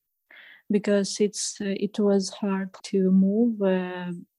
because 0.70 1.20
it's 1.20 1.58
uh, 1.62 1.75
it 1.88 2.00
was 2.00 2.29
hard 2.29 2.70
to 2.84 3.12
move 3.12 3.62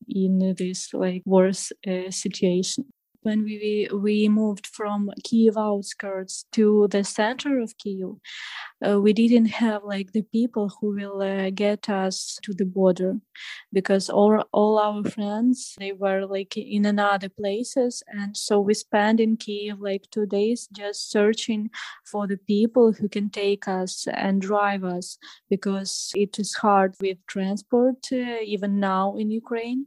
in 0.09 0.55
this 0.59 0.93
like 0.95 1.23
worse 1.27 1.73
situation 2.11 2.85
when 3.23 3.45
we 3.45 3.89
we 3.93 4.29
moved 4.29 4.67
from 4.67 5.11
Kiev 5.25 5.57
outskirts 5.57 6.45
to 6.53 6.89
the 6.89 7.05
center 7.05 7.61
of 7.61 7.77
Kiev, 7.79 8.17
uh, 8.87 9.01
we 9.01 9.13
didn't 9.13 9.47
have 9.47 9.85
like 9.85 10.13
the 10.13 10.23
people 10.23 10.71
who 10.81 10.95
will 10.95 11.23
uh, 11.23 11.51
get 11.51 11.89
us 11.89 12.39
to 12.43 12.53
the 12.53 12.65
border 12.65 13.19
because 13.73 14.11
all 14.11 14.45
all 14.53 14.79
our 14.79 15.05
friends 15.05 15.75
they 15.79 15.93
were 15.93 16.27
like 16.27 16.57
in 16.57 16.85
another 16.85 17.29
places. 17.29 18.03
And 18.09 18.37
so 18.37 18.61
we 18.61 18.75
spent 18.75 19.21
in 19.21 19.37
Kiev 19.37 19.81
like 19.81 20.11
2 20.11 20.27
days 20.27 20.69
just 20.73 21.11
searching 21.11 21.71
for 22.05 22.27
the 22.27 22.39
people 22.39 22.93
who 22.93 23.09
can 23.09 23.31
take 23.31 23.69
us 23.69 24.07
and 24.13 24.41
drive 24.41 24.85
us 24.85 25.19
because 25.49 26.13
it 26.17 26.39
is 26.39 26.55
hard 26.55 26.95
with 27.01 27.19
transport 27.27 28.07
uh, 28.13 28.41
even 28.45 28.81
now 28.81 29.17
in 29.17 29.31
Ukraine 29.31 29.87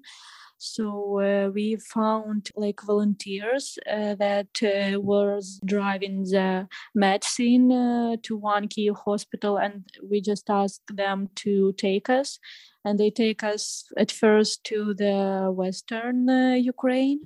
so 0.57 1.19
uh, 1.19 1.49
we 1.53 1.75
found 1.75 2.49
like 2.55 2.81
volunteers 2.81 3.77
uh, 3.91 4.15
that 4.15 4.47
uh, 4.63 4.99
was 4.99 5.59
driving 5.65 6.23
the 6.23 6.67
medicine 6.93 7.71
uh, 7.71 8.15
to 8.23 8.37
one 8.37 8.67
key 8.67 8.89
hospital, 9.05 9.57
and 9.57 9.83
we 10.09 10.21
just 10.21 10.49
asked 10.49 10.95
them 10.95 11.29
to 11.35 11.73
take 11.73 12.09
us. 12.09 12.39
And 12.85 12.99
they 12.99 13.09
take 13.09 13.43
us 13.43 13.85
at 13.97 14.11
first 14.11 14.63
to 14.65 14.93
the 14.93 15.51
western 15.51 16.29
uh, 16.29 16.53
Ukraine 16.53 17.21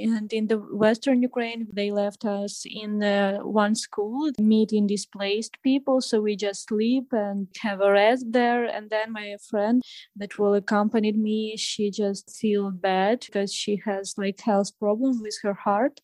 and 0.00 0.32
in 0.32 0.46
the 0.46 0.58
Western 0.58 1.22
Ukraine, 1.22 1.66
they 1.72 1.90
left 1.90 2.24
us 2.24 2.64
in 2.64 3.02
uh, 3.02 3.38
one 3.38 3.74
school, 3.74 4.30
meeting 4.38 4.86
displaced 4.86 5.60
people. 5.62 6.00
So 6.00 6.20
we 6.20 6.36
just 6.36 6.68
sleep 6.68 7.06
and 7.10 7.48
have 7.60 7.80
a 7.80 7.90
rest 7.90 8.26
there. 8.30 8.64
And 8.64 8.90
then 8.90 9.12
my 9.12 9.36
friend 9.50 9.82
that 10.14 10.38
will 10.38 10.54
accompany 10.54 11.10
me, 11.12 11.56
she 11.56 11.90
just 11.90 12.30
feel 12.30 12.70
bad 12.70 13.24
because 13.26 13.52
she 13.52 13.82
has 13.86 14.14
like 14.16 14.40
health 14.40 14.70
problems 14.78 15.18
with 15.20 15.36
her 15.42 15.54
heart 15.54 16.00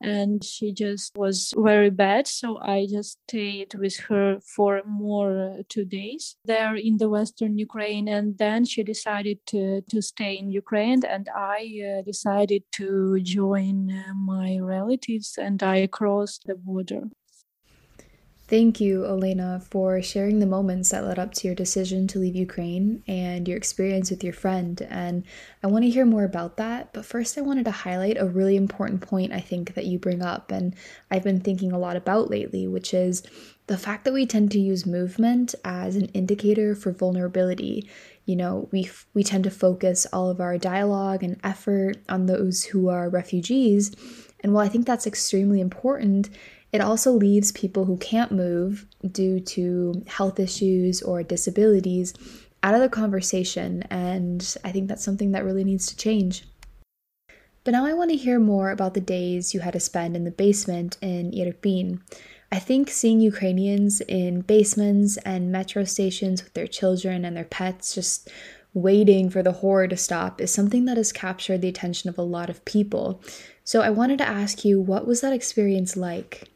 and 0.00 0.42
she 0.44 0.72
just 0.72 1.16
was 1.16 1.52
very 1.56 1.90
bad 1.90 2.26
so 2.26 2.58
i 2.62 2.86
just 2.90 3.18
stayed 3.28 3.74
with 3.74 3.98
her 3.98 4.38
for 4.40 4.82
more 4.86 5.56
uh, 5.58 5.62
two 5.68 5.84
days 5.84 6.36
there 6.44 6.74
in 6.74 6.96
the 6.96 7.08
western 7.08 7.58
ukraine 7.58 8.08
and 8.08 8.38
then 8.38 8.64
she 8.64 8.82
decided 8.82 9.38
to, 9.46 9.82
to 9.82 10.00
stay 10.00 10.34
in 10.34 10.50
ukraine 10.50 11.02
and 11.04 11.28
i 11.34 11.98
uh, 11.98 12.02
decided 12.02 12.62
to 12.72 13.20
join 13.20 13.90
uh, 13.90 14.14
my 14.14 14.58
relatives 14.58 15.36
and 15.38 15.62
i 15.62 15.86
crossed 15.86 16.46
the 16.46 16.54
border 16.54 17.02
Thank 18.50 18.80
you, 18.80 19.06
Elena, 19.06 19.62
for 19.70 20.02
sharing 20.02 20.40
the 20.40 20.46
moments 20.46 20.90
that 20.90 21.04
led 21.04 21.20
up 21.20 21.32
to 21.34 21.46
your 21.46 21.54
decision 21.54 22.08
to 22.08 22.18
leave 22.18 22.34
Ukraine 22.34 23.00
and 23.06 23.46
your 23.46 23.56
experience 23.56 24.10
with 24.10 24.24
your 24.24 24.32
friend. 24.32 24.84
And 24.90 25.22
I 25.62 25.68
want 25.68 25.84
to 25.84 25.90
hear 25.90 26.04
more 26.04 26.24
about 26.24 26.56
that. 26.56 26.92
But 26.92 27.04
first, 27.04 27.38
I 27.38 27.42
wanted 27.42 27.66
to 27.66 27.70
highlight 27.70 28.18
a 28.18 28.26
really 28.26 28.56
important 28.56 29.02
point 29.02 29.32
I 29.32 29.38
think 29.38 29.74
that 29.74 29.86
you 29.86 30.00
bring 30.00 30.20
up, 30.20 30.50
and 30.50 30.74
I've 31.12 31.22
been 31.22 31.38
thinking 31.38 31.70
a 31.70 31.78
lot 31.78 31.94
about 31.94 32.28
lately, 32.28 32.66
which 32.66 32.92
is 32.92 33.22
the 33.68 33.78
fact 33.78 34.04
that 34.04 34.12
we 34.12 34.26
tend 34.26 34.50
to 34.50 34.58
use 34.58 34.84
movement 34.84 35.54
as 35.64 35.94
an 35.94 36.06
indicator 36.06 36.74
for 36.74 36.90
vulnerability. 36.90 37.88
You 38.24 38.34
know, 38.34 38.68
we, 38.72 38.90
we 39.14 39.22
tend 39.22 39.44
to 39.44 39.52
focus 39.52 40.08
all 40.12 40.28
of 40.28 40.40
our 40.40 40.58
dialogue 40.58 41.22
and 41.22 41.38
effort 41.44 41.98
on 42.08 42.26
those 42.26 42.64
who 42.64 42.88
are 42.88 43.08
refugees. 43.08 43.94
And 44.40 44.52
while 44.52 44.64
I 44.64 44.68
think 44.68 44.88
that's 44.88 45.06
extremely 45.06 45.60
important, 45.60 46.30
it 46.72 46.80
also 46.80 47.12
leaves 47.12 47.52
people 47.52 47.84
who 47.84 47.96
can't 47.96 48.32
move 48.32 48.86
due 49.10 49.40
to 49.40 50.02
health 50.06 50.38
issues 50.38 51.02
or 51.02 51.22
disabilities 51.22 52.14
out 52.62 52.74
of 52.74 52.80
the 52.80 52.88
conversation, 52.88 53.82
and 53.90 54.56
I 54.64 54.70
think 54.70 54.88
that's 54.88 55.04
something 55.04 55.32
that 55.32 55.44
really 55.44 55.64
needs 55.64 55.86
to 55.86 55.96
change. 55.96 56.44
But 57.64 57.72
now 57.72 57.84
I 57.84 57.92
want 57.92 58.10
to 58.10 58.16
hear 58.16 58.38
more 58.38 58.70
about 58.70 58.94
the 58.94 59.00
days 59.00 59.52
you 59.52 59.60
had 59.60 59.74
to 59.74 59.80
spend 59.80 60.16
in 60.16 60.24
the 60.24 60.30
basement 60.30 60.96
in 61.00 61.32
Irpin. 61.32 62.00
I 62.52 62.58
think 62.58 62.90
seeing 62.90 63.20
Ukrainians 63.20 64.00
in 64.00 64.40
basements 64.40 65.16
and 65.18 65.52
metro 65.52 65.84
stations 65.84 66.42
with 66.42 66.54
their 66.54 66.66
children 66.66 67.24
and 67.24 67.36
their 67.36 67.44
pets 67.44 67.94
just 67.94 68.28
waiting 68.72 69.30
for 69.30 69.42
the 69.42 69.52
horror 69.52 69.88
to 69.88 69.96
stop 69.96 70.40
is 70.40 70.52
something 70.52 70.84
that 70.84 70.96
has 70.96 71.12
captured 71.12 71.60
the 71.60 71.68
attention 71.68 72.08
of 72.08 72.18
a 72.18 72.22
lot 72.22 72.50
of 72.50 72.64
people. 72.64 73.22
So 73.64 73.82
I 73.82 73.90
wanted 73.90 74.18
to 74.18 74.28
ask 74.28 74.64
you, 74.64 74.80
what 74.80 75.06
was 75.06 75.20
that 75.20 75.32
experience 75.32 75.96
like? 75.96 76.48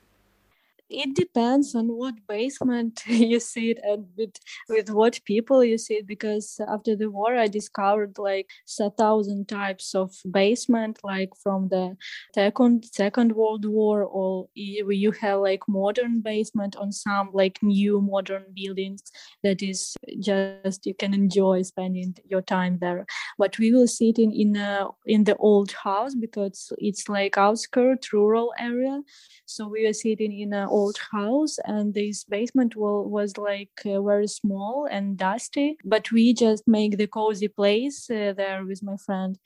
It 0.91 1.15
depends 1.15 1.75
on 1.75 1.89
what 1.89 2.15
basement 2.29 3.03
you 3.07 3.41
see 3.41 3.75
and 3.83 4.07
with 4.17 4.37
with 4.69 4.91
what 4.91 5.21
people 5.25 5.65
you 5.65 5.79
see 5.79 6.03
because 6.03 6.61
after 6.69 6.95
the 6.97 7.11
war 7.11 7.37
i 7.37 7.47
discovered 7.47 8.17
like 8.19 8.49
a 8.81 8.91
thousand 8.91 9.49
types 9.49 9.95
of 9.95 10.13
basement 10.31 10.99
like 11.03 11.31
from 11.43 11.69
the 11.69 11.97
second 12.35 12.85
second 12.93 13.33
world 13.33 13.65
war 13.65 14.03
or 14.03 14.47
you 14.55 15.13
have 15.13 15.41
like 15.41 15.63
modern 15.69 16.21
basement 16.21 16.77
on 16.77 16.93
some 16.93 17.31
like 17.33 17.63
new 17.63 18.01
modern 18.01 18.45
buildings 18.55 19.03
that 19.43 19.63
is 19.63 19.95
just 20.21 20.87
you 20.87 20.95
can 20.95 21.15
enjoy 21.15 21.63
spending 21.63 22.15
your 22.29 22.43
time 22.43 22.79
there. 22.81 23.07
But 23.39 23.59
we 23.59 23.73
will 23.73 23.87
sit 23.87 24.19
in 24.19 24.33
in 24.33 24.57
a, 24.57 24.89
in 25.07 25.25
the 25.25 25.37
old 25.37 25.73
house 25.73 26.15
because 26.15 26.73
it's 26.79 27.09
like 27.09 27.39
outskirt 27.39 28.13
rural 28.13 28.53
area. 28.59 29.01
So 29.47 29.69
we 29.69 29.87
were 29.87 29.93
sitting 29.93 30.33
in 30.39 30.53
a 30.53 30.71
old 30.79 30.99
house 31.13 31.55
and 31.65 31.95
this 31.95 32.25
basement 32.25 32.73
was 32.77 33.31
like 33.51 33.77
uh, 33.87 34.01
very 34.03 34.27
small 34.27 34.89
and 34.91 35.17
dusty 35.17 35.77
but 35.85 36.05
we 36.11 36.25
just 36.35 36.63
make 36.67 36.97
the 36.99 37.07
cozy 37.07 37.49
place 37.49 37.99
uh, 38.11 38.33
there 38.37 38.65
with 38.65 38.83
my 38.83 38.97
friend 39.07 39.39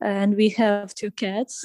and 0.00 0.36
we 0.36 0.50
have 0.50 0.94
two 0.94 1.10
cats. 1.10 1.64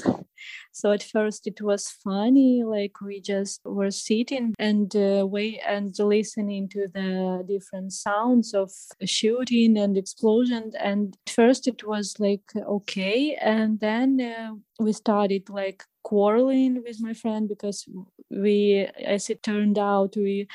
So 0.72 0.92
at 0.92 1.04
first 1.04 1.48
it 1.48 1.62
was 1.62 1.90
funny 2.04 2.64
like 2.64 3.02
we 3.02 3.22
just 3.22 3.62
were 3.66 3.92
sitting 3.92 4.56
and 4.58 4.94
uh, 4.96 5.28
wait 5.28 5.60
and 5.68 5.94
listening 6.00 6.70
to 6.70 6.88
the 6.94 7.44
different 7.48 7.94
sounds 7.94 8.54
of 8.54 8.72
shooting 9.06 9.78
and 9.78 9.98
explosions 9.98 10.74
and 10.76 11.16
at 11.28 11.34
first 11.34 11.68
it 11.68 11.86
was 11.86 12.16
like 12.20 12.42
okay 12.56 13.36
and 13.36 13.80
then 13.80 14.20
uh, 14.22 14.54
we 14.80 14.94
started 14.94 15.50
like 15.50 15.84
quarreling 16.04 16.84
with 16.84 16.98
my 17.02 17.14
friend 17.14 17.48
because 17.50 17.88
we 18.30 18.88
as 19.06 19.30
it 19.30 19.44
turned 19.44 19.78
out 19.78 20.16
we 20.16 20.48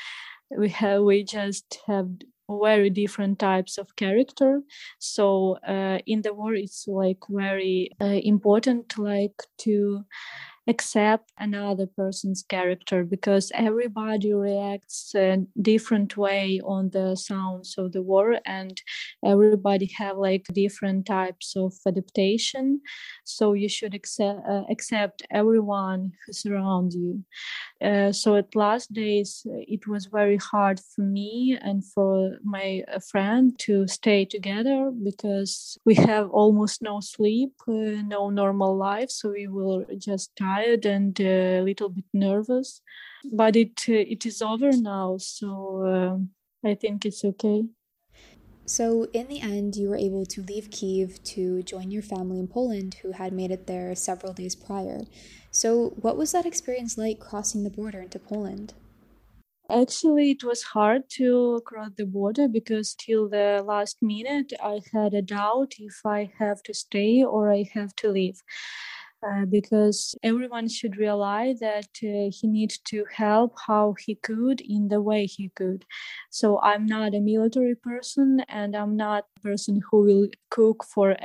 we 0.57 0.69
have 0.69 1.03
we 1.03 1.23
just 1.23 1.79
have 1.87 2.09
very 2.49 2.89
different 2.89 3.39
types 3.39 3.77
of 3.77 3.95
character. 3.97 4.61
So 4.99 5.57
uh, 5.67 5.99
in 6.05 6.21
the 6.21 6.33
war 6.33 6.53
it's 6.55 6.87
like 6.87 7.19
very 7.29 7.91
uh, 8.01 8.19
important 8.23 8.97
like 8.97 9.43
to 9.59 10.05
accept 10.67 11.31
another 11.37 11.87
person's 11.87 12.43
character 12.43 13.03
because 13.03 13.51
everybody 13.53 14.33
reacts 14.33 15.13
a 15.15 15.45
different 15.61 16.17
way 16.17 16.59
on 16.65 16.89
the 16.89 17.15
sounds 17.15 17.75
of 17.77 17.93
the 17.93 18.01
war 18.01 18.37
and 18.45 18.81
everybody 19.25 19.89
have 19.97 20.17
like 20.17 20.45
different 20.53 21.05
types 21.05 21.55
of 21.55 21.73
adaptation. 21.85 22.81
So 23.23 23.53
you 23.53 23.69
should 23.69 23.93
accept, 23.93 24.39
uh, 24.49 24.63
accept 24.69 25.23
everyone 25.31 26.11
who 26.25 26.33
surrounds 26.33 26.95
you. 26.95 27.23
Uh, 27.81 28.11
so 28.11 28.35
at 28.35 28.55
last 28.55 28.91
days 28.91 29.45
it 29.45 29.87
was 29.87 30.07
very 30.07 30.37
hard 30.37 30.79
for 30.79 31.01
me 31.01 31.57
and 31.61 31.85
for 31.85 32.37
my 32.43 32.83
uh, 32.91 32.99
friend 32.99 33.57
to 33.59 33.87
stay 33.87 34.25
together 34.25 34.91
because 35.03 35.77
we 35.85 35.93
have 35.93 36.29
almost 36.31 36.81
no 36.81 36.99
sleep 36.99 37.53
uh, 37.67 38.01
no 38.05 38.29
normal 38.29 38.75
life. 38.75 39.09
So 39.11 39.29
we 39.29 39.47
were 39.47 39.85
just 39.97 40.35
tired 40.35 40.56
tired 40.57 40.85
and 40.85 41.19
a 41.19 41.61
little 41.61 41.89
bit 41.89 42.05
nervous 42.13 42.81
but 43.31 43.55
it 43.55 43.85
uh, 43.89 43.93
it 43.93 44.25
is 44.25 44.41
over 44.41 44.71
now 44.71 45.17
so 45.17 45.47
uh, 45.93 46.69
i 46.69 46.73
think 46.73 47.05
it's 47.05 47.23
okay 47.23 47.63
so, 48.69 49.07
in 49.13 49.29
the 49.29 49.39
end, 49.39 49.77
you 49.77 49.87
were 49.87 49.95
able 49.95 50.25
to 50.25 50.41
leave 50.41 50.69
Kiev 50.71 51.23
to 51.23 51.63
join 51.63 51.89
your 51.89 52.01
family 52.01 52.37
in 52.37 52.49
Poland 52.49 52.95
who 52.95 53.13
had 53.13 53.31
made 53.31 53.49
it 53.49 53.65
there 53.65 53.95
several 53.95 54.33
days 54.33 54.55
prior. 54.55 55.03
So, 55.51 55.93
what 56.01 56.17
was 56.17 56.33
that 56.33 56.45
experience 56.45 56.97
like 56.97 57.17
crossing 57.17 57.63
the 57.63 57.69
border 57.69 58.01
into 58.01 58.19
Poland? 58.19 58.73
Actually, 59.69 60.31
it 60.31 60.43
was 60.43 60.63
hard 60.63 61.09
to 61.11 61.61
cross 61.65 61.91
the 61.95 62.05
border 62.05 62.49
because 62.49 62.93
till 62.93 63.29
the 63.29 63.63
last 63.65 63.97
minute 64.01 64.51
I 64.61 64.81
had 64.93 65.13
a 65.13 65.21
doubt 65.21 65.75
if 65.79 66.05
I 66.05 66.29
have 66.37 66.61
to 66.63 66.73
stay 66.73 67.23
or 67.23 67.49
I 67.51 67.69
have 67.73 67.95
to 67.97 68.09
leave. 68.09 68.43
Uh, 69.25 69.45
because 69.45 70.15
everyone 70.21 70.67
should 70.69 70.95
realize 70.95 71.59
that 71.59 71.87
uh, 72.03 72.29
he 72.31 72.41
needs 72.43 72.77
to 72.77 73.03
help 73.11 73.55
how 73.65 73.95
he 74.05 74.13
could 74.13 74.61
in 74.61 74.89
the 74.89 75.01
way 75.01 75.25
he 75.25 75.49
could. 75.55 75.83
So 76.29 76.59
I'm 76.61 76.85
not 76.85 77.15
a 77.15 77.19
military 77.19 77.73
person 77.75 78.41
and 78.47 78.75
I'm 78.75 78.95
not 78.95 79.25
a 79.37 79.39
person 79.39 79.81
who 79.89 80.01
will 80.03 80.27
cook 80.51 80.83
for 80.83 81.15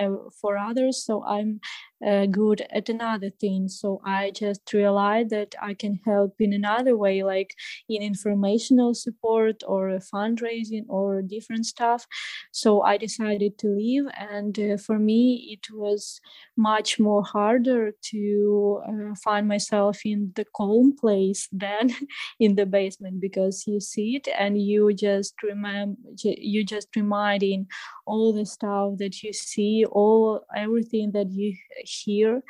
for 0.41 0.57
others. 0.57 1.05
So 1.05 1.23
I'm 1.25 1.61
uh, 2.07 2.27
good 2.27 2.67
at 2.71 2.89
another 2.89 3.31
thing. 3.31 3.69
So 3.69 4.01
I 4.05 4.31
just 4.31 4.73
realized 4.73 5.31
that 5.31 5.55
I 5.61 5.75
can 5.75 6.01
help 6.05 6.35
in 6.41 6.53
another 6.53 6.97
way, 6.97 7.23
like 7.23 7.55
in 7.89 8.03
informational 8.03 8.95
support 8.95 9.63
or 9.67 9.99
fundraising 10.13 10.85
or 10.89 11.23
different 11.23 11.67
stuff. 11.67 12.07
So 12.51 12.83
I 12.83 12.97
decided 12.97 13.59
to 13.59 13.69
leave, 13.69 14.05
and 14.19 14.59
uh, 14.59 14.77
for 14.77 14.99
me, 14.99 15.57
it 15.57 15.73
was 15.73 16.21
much 16.57 16.99
more 16.99 17.23
harder 17.23 17.93
to 18.11 18.83
uh, 18.87 19.15
find 19.23 19.49
myself 19.49 20.01
in 20.05 20.33
the 20.35 20.45
calm 20.57 20.95
place 20.97 21.49
than 21.53 21.91
in 22.39 22.57
the 22.57 22.67
basement 22.67 23.21
because 23.21 23.65
you 23.67 23.81
see 23.81 24.17
it 24.17 24.29
and 24.39 24.61
you 24.61 24.93
just 24.93 25.35
remember 25.43 25.97
you 26.25 26.65
just 26.65 26.89
reminding 26.97 27.67
all 28.07 28.33
the 28.33 28.45
stuff 28.45 28.93
that 28.99 29.23
you 29.23 29.33
see 29.33 29.85
all 29.91 30.45
everything 30.57 31.11
that 31.13 31.31
you 31.31 31.55
hear 31.93 32.43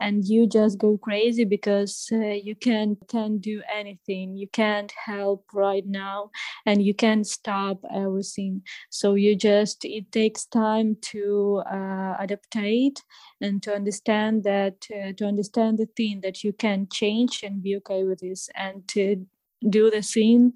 and 0.00 0.24
you 0.26 0.46
just 0.46 0.78
go 0.78 0.98
crazy 0.98 1.44
because 1.44 2.08
uh, 2.12 2.18
you 2.18 2.54
can't 2.54 2.98
can't 3.08 3.40
do 3.40 3.62
anything. 3.74 4.36
You 4.36 4.48
can't 4.48 4.92
help 5.04 5.44
right 5.54 5.86
now 5.86 6.30
and 6.66 6.82
you 6.82 6.94
can't 6.94 7.26
stop 7.26 7.78
everything. 7.94 8.62
So 8.90 9.14
you 9.14 9.36
just 9.36 9.84
it 9.84 10.12
takes 10.12 10.44
time 10.44 10.96
to 11.12 11.62
uh, 11.66 12.16
adaptate 12.20 13.00
and 13.40 13.62
to 13.62 13.74
understand 13.74 14.44
that 14.44 14.86
uh, 14.94 15.12
to 15.16 15.24
understand 15.24 15.78
the 15.78 15.86
thing 15.96 16.20
that 16.22 16.44
you 16.44 16.52
can 16.52 16.88
change 16.92 17.42
and 17.42 17.62
be 17.62 17.76
okay 17.76 18.04
with 18.04 18.20
this 18.20 18.48
and 18.54 18.86
to 18.88 19.26
do 19.68 19.90
the 19.90 20.02
thing 20.02 20.52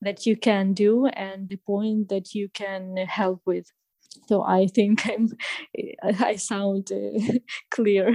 that 0.00 0.24
you 0.24 0.36
can 0.36 0.72
do 0.72 1.06
and 1.06 1.48
the 1.48 1.56
point 1.56 2.08
that 2.08 2.34
you 2.34 2.48
can 2.48 2.96
help 2.96 3.42
with 3.44 3.70
so 4.26 4.42
i 4.42 4.66
think 4.66 5.06
i'm 5.06 5.32
i 6.20 6.36
sound 6.36 6.90
uh, 6.92 7.38
clear 7.70 8.14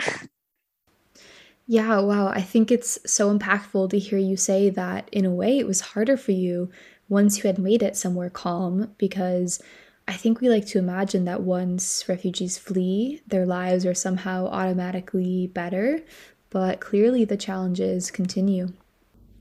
yeah 1.68 2.00
wow 2.00 2.28
i 2.28 2.42
think 2.42 2.72
it's 2.72 3.00
so 3.06 3.36
impactful 3.36 3.90
to 3.90 4.00
hear 4.00 4.20
you 4.20 4.36
say 4.36 4.70
that 4.70 5.08
in 5.12 5.26
a 5.26 5.32
way 5.32 5.58
it 5.58 5.68
was 5.68 5.82
harder 5.82 6.18
for 6.18 6.32
you 6.32 6.70
once 7.10 7.38
you 7.38 7.44
had 7.44 7.60
made 7.60 7.84
it 7.84 7.96
somewhere 7.96 8.30
calm 8.30 8.94
because 8.98 9.62
I 10.06 10.14
think 10.14 10.42
we 10.42 10.50
like 10.50 10.66
to 10.68 10.80
imagine 10.80 11.24
that 11.26 11.44
once 11.44 12.10
refugees 12.10 12.58
flee, 12.58 13.22
their 13.26 13.46
lives 13.46 13.86
are 13.86 13.94
somehow 13.94 14.48
automatically 14.48 15.48
better, 15.48 16.02
but 16.50 16.82
clearly 16.82 17.24
the 17.24 17.38
challenges 17.38 18.12
continue. 18.12 18.74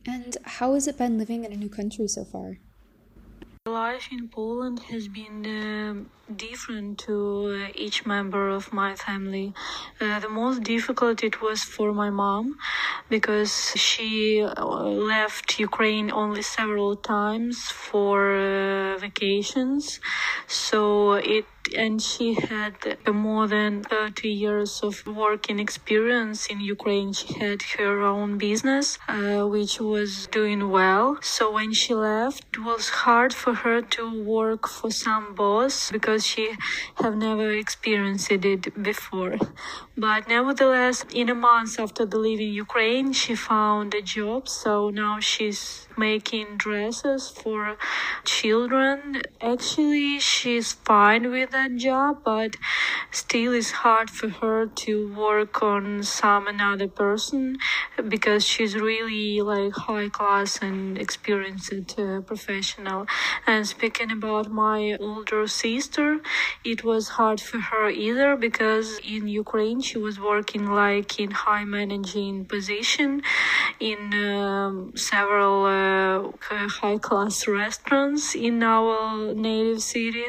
And 0.06 0.36
how 0.44 0.74
has 0.74 0.86
it 0.86 0.98
been 0.98 1.18
living 1.18 1.44
in 1.44 1.52
a 1.52 1.56
new 1.56 1.68
country 1.68 2.06
so 2.06 2.24
far? 2.24 2.58
Life 3.66 4.08
in 4.12 4.28
Poland 4.28 4.80
has 4.90 5.08
been 5.08 5.46
uh, 5.46 5.94
different 6.36 6.98
to 7.06 7.14
uh, 7.66 7.72
each 7.74 8.06
member 8.06 8.48
of 8.48 8.72
my 8.72 8.94
family. 8.94 9.54
Uh, 10.00 10.18
the 10.20 10.28
most 10.28 10.62
difficult 10.62 11.22
it 11.22 11.40
was 11.42 11.62
for 11.62 11.92
my 11.92 12.10
mom 12.10 12.56
because 13.08 13.72
she 13.76 14.42
uh, 14.42 14.64
left 14.64 15.58
Ukraine 15.58 16.10
only 16.10 16.42
several 16.42 16.96
times 16.96 17.56
for 17.70 18.16
uh, 18.34 18.98
vacations. 18.98 20.00
So 20.46 21.12
it 21.14 21.46
and 21.76 22.02
she 22.02 22.34
had 22.34 22.74
more 23.06 23.46
than 23.46 23.82
30 23.84 24.28
years 24.28 24.80
of 24.82 25.06
working 25.06 25.58
experience 25.58 26.46
in 26.46 26.60
Ukraine. 26.60 27.12
She 27.12 27.34
had 27.38 27.62
her 27.78 28.02
own 28.02 28.38
business, 28.38 28.98
uh, 29.08 29.46
which 29.46 29.80
was 29.80 30.26
doing 30.26 30.70
well. 30.70 31.18
So 31.22 31.52
when 31.52 31.72
she 31.72 31.94
left, 31.94 32.44
it 32.52 32.60
was 32.60 32.88
hard 32.88 33.32
for 33.32 33.54
her 33.54 33.80
to 33.80 34.22
work 34.22 34.68
for 34.68 34.90
some 34.90 35.34
boss 35.34 35.90
because 35.90 36.21
she 36.24 36.56
have 37.02 37.16
never 37.16 37.52
experienced 37.52 38.30
it 38.30 38.82
before. 38.82 39.36
But 39.96 40.28
nevertheless, 40.28 41.04
in 41.12 41.28
a 41.28 41.34
month 41.34 41.78
after 41.78 42.04
leaving 42.06 42.52
Ukraine, 42.52 43.12
she 43.12 43.34
found 43.34 43.94
a 43.94 44.02
job. 44.02 44.48
So 44.48 44.90
now 44.90 45.20
she's 45.20 45.86
making 45.96 46.56
dresses 46.56 47.28
for 47.28 47.76
children. 48.24 49.22
Actually, 49.40 50.18
she's 50.20 50.72
fine 50.72 51.30
with 51.30 51.50
that 51.50 51.76
job, 51.76 52.22
but 52.24 52.56
still 53.10 53.52
it's 53.52 53.70
hard 53.70 54.10
for 54.10 54.28
her 54.28 54.66
to 54.66 55.14
work 55.14 55.62
on 55.62 56.02
some 56.02 56.46
another 56.46 56.88
person 56.88 57.58
because 58.08 58.44
she's 58.46 58.74
really 58.74 59.40
like 59.40 59.74
high 59.74 60.08
class 60.08 60.58
and 60.62 60.98
experienced 60.98 61.98
uh, 61.98 62.20
professional. 62.20 63.06
And 63.46 63.66
speaking 63.66 64.10
about 64.10 64.50
my 64.50 64.96
older 65.00 65.46
sister, 65.46 66.11
it 66.64 66.84
was 66.84 67.04
hard 67.16 67.40
for 67.40 67.58
her 67.58 67.88
either 67.90 68.36
because 68.36 68.88
in 69.14 69.28
Ukraine 69.28 69.80
she 69.80 69.98
was 69.98 70.16
working 70.18 70.64
like 70.84 71.18
in 71.18 71.30
high 71.30 71.64
managing 71.64 72.44
position 72.44 73.22
in 73.80 74.00
um, 74.14 74.92
several 74.96 75.56
uh, 75.66 76.68
high 76.80 76.98
class 76.98 77.46
restaurants 77.46 78.34
in 78.34 78.62
our 78.62 79.34
native 79.34 79.82
city. 79.82 80.26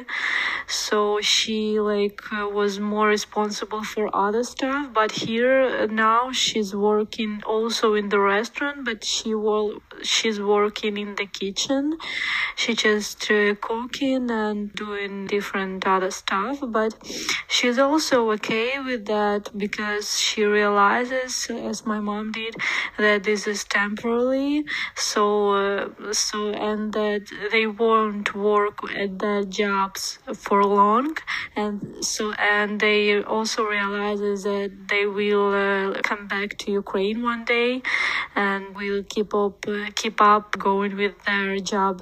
So 0.67 1.19
she 1.21 1.79
like 1.79 2.21
uh, 2.31 2.47
was 2.49 2.79
more 2.79 3.07
responsible 3.07 3.83
for 3.83 4.05
other 4.25 4.43
stuff. 4.43 4.93
But 4.93 5.11
here 5.11 5.61
uh, 5.61 5.85
now 5.87 6.31
she's 6.31 6.71
working 6.75 7.41
also 7.45 7.93
in 7.93 8.09
the 8.09 8.19
restaurant, 8.19 8.85
but 8.85 9.03
she 9.03 9.33
will 9.35 9.81
she's 10.01 10.39
working 10.39 10.97
in 10.97 11.15
the 11.15 11.25
kitchen. 11.25 11.97
She 12.55 12.73
just 12.73 13.19
uh, 13.31 13.55
cooking 13.55 14.29
and 14.31 14.73
doing 14.73 15.27
different 15.27 15.62
other 15.95 16.11
stuff. 16.11 16.55
But 16.77 16.91
she's 17.47 17.77
also 17.77 18.15
okay 18.35 18.79
with 18.89 19.03
that 19.15 19.41
because 19.63 20.05
she 20.19 20.41
realizes, 20.43 21.31
as 21.49 21.85
my 21.85 21.99
mom 21.99 22.31
did, 22.31 22.53
that 22.97 23.23
this 23.23 23.41
is 23.53 23.59
temporary. 23.63 24.63
So, 24.95 25.23
uh, 25.61 26.13
so 26.13 26.37
and 26.69 26.93
that 26.93 27.23
they 27.51 27.65
won't 27.67 28.27
work 28.35 28.77
at 29.03 29.11
their 29.19 29.43
jobs 29.61 30.19
for 30.45 30.59
long, 30.63 31.09
and 31.55 32.05
so 32.11 32.23
and 32.33 32.79
they 32.79 33.01
also 33.23 33.59
realizes 33.77 34.37
that 34.43 34.71
they 34.91 35.05
will 35.05 35.49
uh, 35.53 36.01
come 36.09 36.23
back 36.27 36.49
to 36.61 36.65
Ukraine 36.83 37.19
one 37.31 37.43
day, 37.45 37.81
and 38.35 38.75
will 38.75 39.03
keep 39.13 39.33
up 39.33 39.57
uh, 39.67 39.89
keep 40.01 40.17
up 40.33 40.47
going 40.57 40.93
with 41.01 41.15
their 41.27 41.51
job 41.73 41.93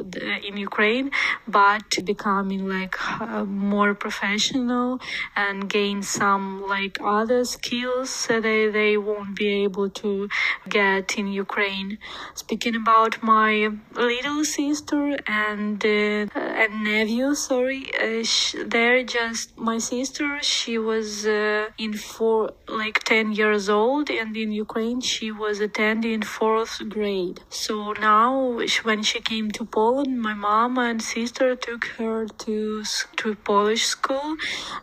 in 0.48 0.54
Ukraine, 0.58 1.08
but 1.48 1.88
becoming 2.06 2.64
like 2.76 2.96
uh, 3.22 3.46
more 3.52 3.94
professional 3.94 5.00
and 5.36 5.70
gain 5.70 6.02
some 6.02 6.64
like 6.68 6.98
other 7.04 7.44
skills 7.46 8.28
that 8.28 8.44
they, 8.44 8.70
they 8.70 8.98
won't 8.98 9.36
be 9.36 9.48
able 9.64 9.90
to 9.90 10.30
get 10.70 11.18
in 11.18 11.28
Ukraine. 11.28 11.98
Speaking 12.36 12.76
about 12.76 13.22
my 13.24 13.70
little 13.94 14.44
sister 14.46 15.18
and 15.28 15.84
uh, 15.86 16.28
and 16.62 16.84
nephew, 16.84 17.34
sorry, 17.36 17.84
uh, 17.96 18.24
sh- 18.24 18.56
they're 18.66 19.04
just 19.04 19.58
my 19.58 19.78
sister. 19.78 20.40
She 20.42 20.78
was 20.78 21.26
uh, 21.26 21.70
in 21.78 21.94
four 21.94 22.54
like 22.68 23.04
ten 23.04 23.32
years 23.32 23.70
old, 23.70 24.10
and 24.10 24.36
in 24.36 24.52
Ukraine 24.52 25.02
she 25.02 25.32
was 25.32 25.60
attending 25.60 26.22
fourth 26.22 26.82
grade. 26.90 27.42
So 27.50 27.94
now 27.94 28.60
when 28.84 29.04
she 29.04 29.20
came 29.20 29.52
to 29.52 29.66
Poland, 29.66 30.22
my 30.22 30.34
mom 30.34 30.78
and 30.78 31.02
sister 31.02 31.56
took 31.56 31.86
her 31.98 32.28
to 32.46 32.84
to 33.18 33.36
Polish 33.44 33.86
school, 33.86 34.36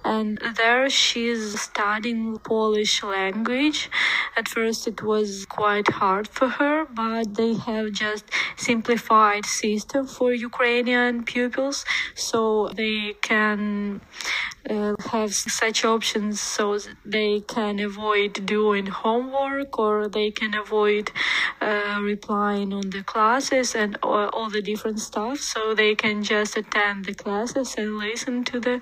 and 0.04 0.38
there 0.56 0.88
she's 0.90 1.60
studying 1.60 2.38
Polish 2.38 3.02
language. 3.02 3.90
At 4.36 4.48
first, 4.48 4.86
it 4.86 5.02
was 5.02 5.46
quite 5.46 5.88
hard 5.88 6.28
for 6.28 6.48
her, 6.48 6.84
but 6.84 7.34
they 7.34 7.54
have 7.54 7.92
just 7.92 8.24
simplified 8.56 9.44
system 9.46 10.06
for 10.06 10.32
Ukrainian 10.32 11.24
pupils, 11.24 11.84
so 12.14 12.68
they 12.74 13.14
can 13.22 14.00
uh, 14.68 14.94
have 15.10 15.34
such 15.34 15.84
options 15.84 16.40
so 16.40 16.78
they 17.04 17.40
can 17.40 17.78
avoid 17.78 18.44
doing 18.44 18.86
homework 18.86 19.78
or 19.78 20.08
they 20.08 20.30
can 20.30 20.54
avoid 20.54 21.10
uh, 21.60 21.98
replying 22.02 22.72
on 22.72 22.90
the 22.90 23.02
classes 23.02 23.74
and 23.74 23.98
all, 24.02 24.28
all, 24.28 24.50
the 24.50 24.62
different 24.62 25.00
stuff 25.00 25.38
so 25.38 25.74
they 25.74 25.94
can 25.94 26.22
just 26.22 26.56
attend 26.56 27.04
the 27.04 27.14
classes 27.14 27.74
and 27.76 27.98
listen 27.98 28.44
to 28.44 28.60
the 28.60 28.80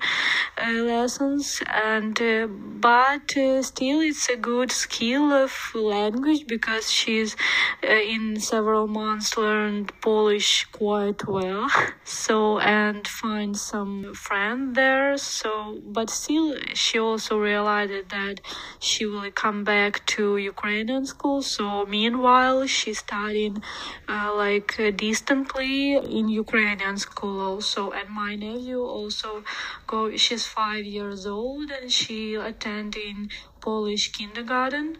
uh, 0.57 0.71
lessons 0.71 1.61
and 1.73 2.21
uh, 2.21 2.47
but 2.47 3.35
uh, 3.37 3.61
still 3.61 4.01
it's 4.01 4.29
a 4.29 4.35
good 4.37 4.71
skill 4.71 5.31
of 5.31 5.51
language 5.75 6.47
because 6.47 6.91
she's 6.91 7.35
uh, 7.83 7.91
in 7.91 8.39
several 8.39 8.87
months 8.87 9.37
learned 9.37 9.91
polish 10.01 10.65
quite 10.71 11.27
well 11.27 11.69
so 12.03 12.59
and 12.59 13.07
find 13.07 13.57
some 13.57 14.13
friend 14.13 14.75
there 14.75 15.17
so 15.17 15.79
but 15.85 16.09
still 16.09 16.55
she 16.73 16.99
also 16.99 17.37
realized 17.37 18.09
that 18.09 18.41
she 18.79 19.05
will 19.05 19.31
come 19.31 19.63
back 19.63 20.05
to 20.05 20.37
Ukrainian 20.37 21.05
school. 21.05 21.41
So 21.41 21.85
meanwhile, 21.85 22.66
she 22.67 22.93
studying 22.93 23.63
uh, 24.07 24.33
like 24.35 24.79
uh, 24.79 24.91
distantly 24.91 25.95
in 25.95 26.29
Ukrainian 26.29 26.97
school 26.97 27.39
also. 27.41 27.91
And 27.91 28.09
my 28.09 28.35
nephew 28.35 28.81
also 28.81 29.43
go. 29.87 30.15
She's 30.15 30.45
five 30.45 30.85
years 30.85 31.25
old 31.25 31.69
and 31.71 31.91
she 31.91 32.35
attending 32.35 33.29
Polish 33.61 34.11
kindergarten. 34.11 34.97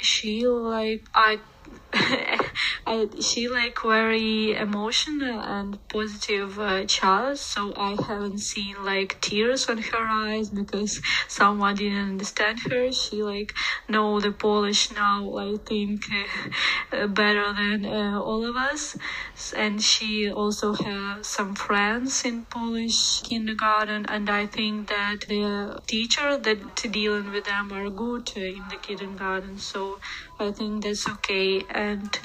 She 0.00 0.46
like 0.46 1.04
I 1.14 1.40
I, 2.86 3.08
she 3.20 3.48
like 3.48 3.78
very 3.82 4.54
emotional 4.54 5.40
and 5.40 5.78
positive 5.88 6.58
uh, 6.58 6.84
child. 6.86 7.38
So 7.38 7.72
i 7.76 7.96
haven't 8.08 8.38
seen 8.38 8.76
like 8.84 9.20
tears 9.20 9.66
on 9.68 9.78
her 9.78 10.06
eyes 10.08 10.50
because 10.50 11.00
someone 11.28 11.74
didn't 11.76 12.08
understand 12.14 12.60
her. 12.70 12.92
She 12.92 13.22
like 13.22 13.52
know 13.88 14.20
the 14.20 14.32
polish 14.32 14.92
now 14.92 15.36
i 15.36 15.56
think 15.66 16.02
uh, 16.92 17.06
better 17.08 17.52
than 17.52 17.84
uh, 17.86 18.20
all 18.20 18.44
of 18.44 18.56
us. 18.56 18.96
And 19.56 19.82
she 19.82 20.30
also 20.30 20.74
has 20.74 21.26
some 21.26 21.54
friends 21.54 22.24
in 22.24 22.44
polish 22.46 23.20
kindergarten. 23.22 24.06
And 24.06 24.30
i 24.30 24.46
think 24.46 24.88
that 24.88 25.20
the 25.28 25.80
teacher 25.86 26.38
that 26.38 26.74
dealing 26.92 27.30
with 27.32 27.44
them 27.44 27.72
are 27.72 27.90
good 27.90 28.30
in 28.36 28.68
the 28.68 28.78
kindergarten. 28.78 29.58
So 29.58 29.98
i 30.38 30.50
think 30.52 30.84
that's 30.84 31.08
okay 31.08 31.64
and 31.80 32.20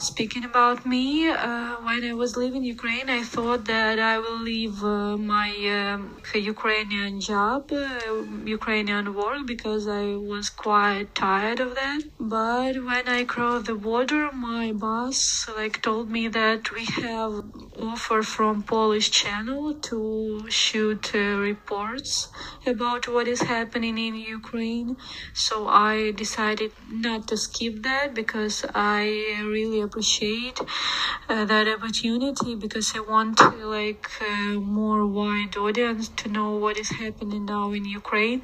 Speaking 0.00 0.44
about 0.44 0.86
me, 0.86 1.28
uh, 1.28 1.76
when 1.82 2.04
I 2.04 2.14
was 2.14 2.34
leaving 2.34 2.64
Ukraine, 2.64 3.10
I 3.10 3.22
thought 3.22 3.66
that 3.66 3.98
I 3.98 4.18
will 4.18 4.40
leave 4.40 4.82
uh, 4.82 5.18
my 5.18 5.50
um, 5.78 6.16
Ukrainian 6.34 7.20
job, 7.20 7.70
uh, 7.70 8.24
Ukrainian 8.58 9.12
work, 9.12 9.46
because 9.46 9.86
I 9.86 10.06
was 10.32 10.48
quite 10.48 11.14
tired 11.14 11.60
of 11.60 11.74
that. 11.74 12.00
But 12.18 12.82
when 12.82 13.08
I 13.08 13.24
crossed 13.24 13.66
the 13.66 13.74
border, 13.74 14.32
my 14.32 14.72
boss 14.72 15.46
like 15.54 15.82
told 15.82 16.10
me 16.10 16.28
that 16.28 16.72
we 16.72 16.86
have 17.04 17.32
offer 17.78 18.22
from 18.22 18.62
Polish 18.62 19.10
channel 19.10 19.74
to 19.88 20.46
shoot 20.48 21.14
uh, 21.14 21.36
reports 21.50 22.28
about 22.66 23.06
what 23.06 23.28
is 23.28 23.42
happening 23.42 23.98
in 23.98 24.14
Ukraine. 24.14 24.96
So 25.34 25.68
I 25.68 26.12
decided 26.12 26.72
not 26.88 27.28
to 27.28 27.36
skip 27.36 27.82
that 27.82 28.14
because 28.14 28.64
I 28.74 29.02
really 29.44 29.80
appreciate 29.90 30.58
uh, 31.28 31.44
that 31.44 31.66
opportunity 31.66 32.54
because 32.54 32.92
I 32.94 33.00
want 33.00 33.40
like 33.78 34.06
uh, 34.20 34.54
more 34.78 35.04
wide 35.04 35.56
audience 35.56 36.08
to 36.20 36.28
know 36.28 36.50
what 36.52 36.78
is 36.78 36.90
happening 36.90 37.44
now 37.46 37.72
in 37.72 37.84
Ukraine. 37.84 38.42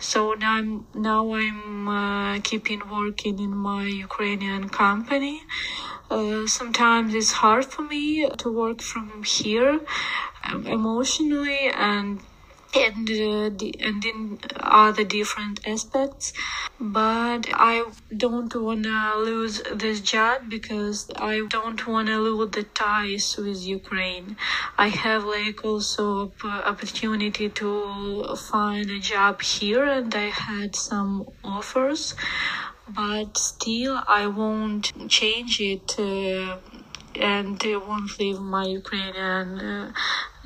So 0.00 0.32
now 0.32 0.54
I'm 0.58 0.86
now 0.94 1.22
I'm 1.34 1.88
uh, 1.88 2.40
keeping 2.40 2.82
working 2.90 3.38
in 3.38 3.52
my 3.70 3.84
Ukrainian 4.08 4.68
company. 4.68 5.36
Uh, 6.10 6.46
sometimes 6.58 7.14
it's 7.14 7.32
hard 7.42 7.64
for 7.74 7.82
me 7.82 8.28
to 8.42 8.46
work 8.62 8.80
from 8.90 9.22
here 9.22 9.80
um, 10.44 10.66
emotionally 10.66 11.62
and 11.92 12.20
and 12.74 13.08
uh, 13.08 13.50
the, 13.58 13.74
and 13.80 14.04
in 14.04 14.38
other 14.60 15.04
different 15.04 15.66
aspects. 15.66 16.32
But 16.80 17.48
i 17.54 17.84
don't 18.16 18.54
want 18.54 18.84
to 18.84 19.14
lose 19.16 19.62
this 19.74 20.00
job 20.00 20.48
because 20.48 21.10
i 21.16 21.42
don't 21.48 21.86
want 21.86 22.06
to 22.08 22.18
lose 22.18 22.50
the 22.52 22.62
ties 22.62 23.36
with 23.36 23.60
ukraine. 23.64 24.36
I 24.76 24.88
have 24.88 25.24
like 25.24 25.64
also 25.64 26.32
opportunity 26.44 27.48
to 27.48 28.36
find 28.36 28.90
a 28.90 29.00
job 29.00 29.42
here 29.42 29.84
and 29.84 30.14
i 30.14 30.28
had 30.28 30.76
some 30.76 31.26
offers 31.42 32.14
but 32.88 33.36
still 33.36 34.02
I 34.08 34.26
won't 34.26 35.08
change 35.10 35.60
it 35.60 35.98
uh, 35.98 36.56
and 37.16 37.60
I 37.64 37.76
won't 37.76 38.18
leave 38.18 38.40
my 38.40 38.64
Ukrainian 38.66 39.58
uh, 39.58 39.92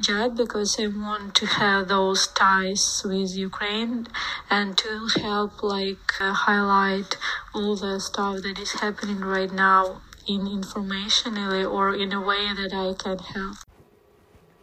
job 0.01 0.37
because 0.37 0.79
I 0.79 0.87
want 0.87 1.35
to 1.37 1.47
have 1.47 1.89
those 1.89 2.27
ties 2.29 3.03
with 3.05 3.37
Ukraine 3.37 4.07
and 4.51 4.77
to 4.79 5.09
help 5.21 5.63
like 5.63 6.21
uh, 6.21 6.33
highlight 6.33 7.17
all 7.55 7.77
the 7.77 8.01
stuff 8.01 8.43
that 8.43 8.59
is 8.59 8.73
happening 8.73 9.21
right 9.21 9.53
now 9.53 10.03
in 10.27 10.41
informationally 10.41 11.71
or 11.71 11.95
in 11.95 12.13
a 12.13 12.21
way 12.21 12.53
that 12.55 12.73
I 12.73 12.95
can 13.03 13.19
help. 13.19 13.57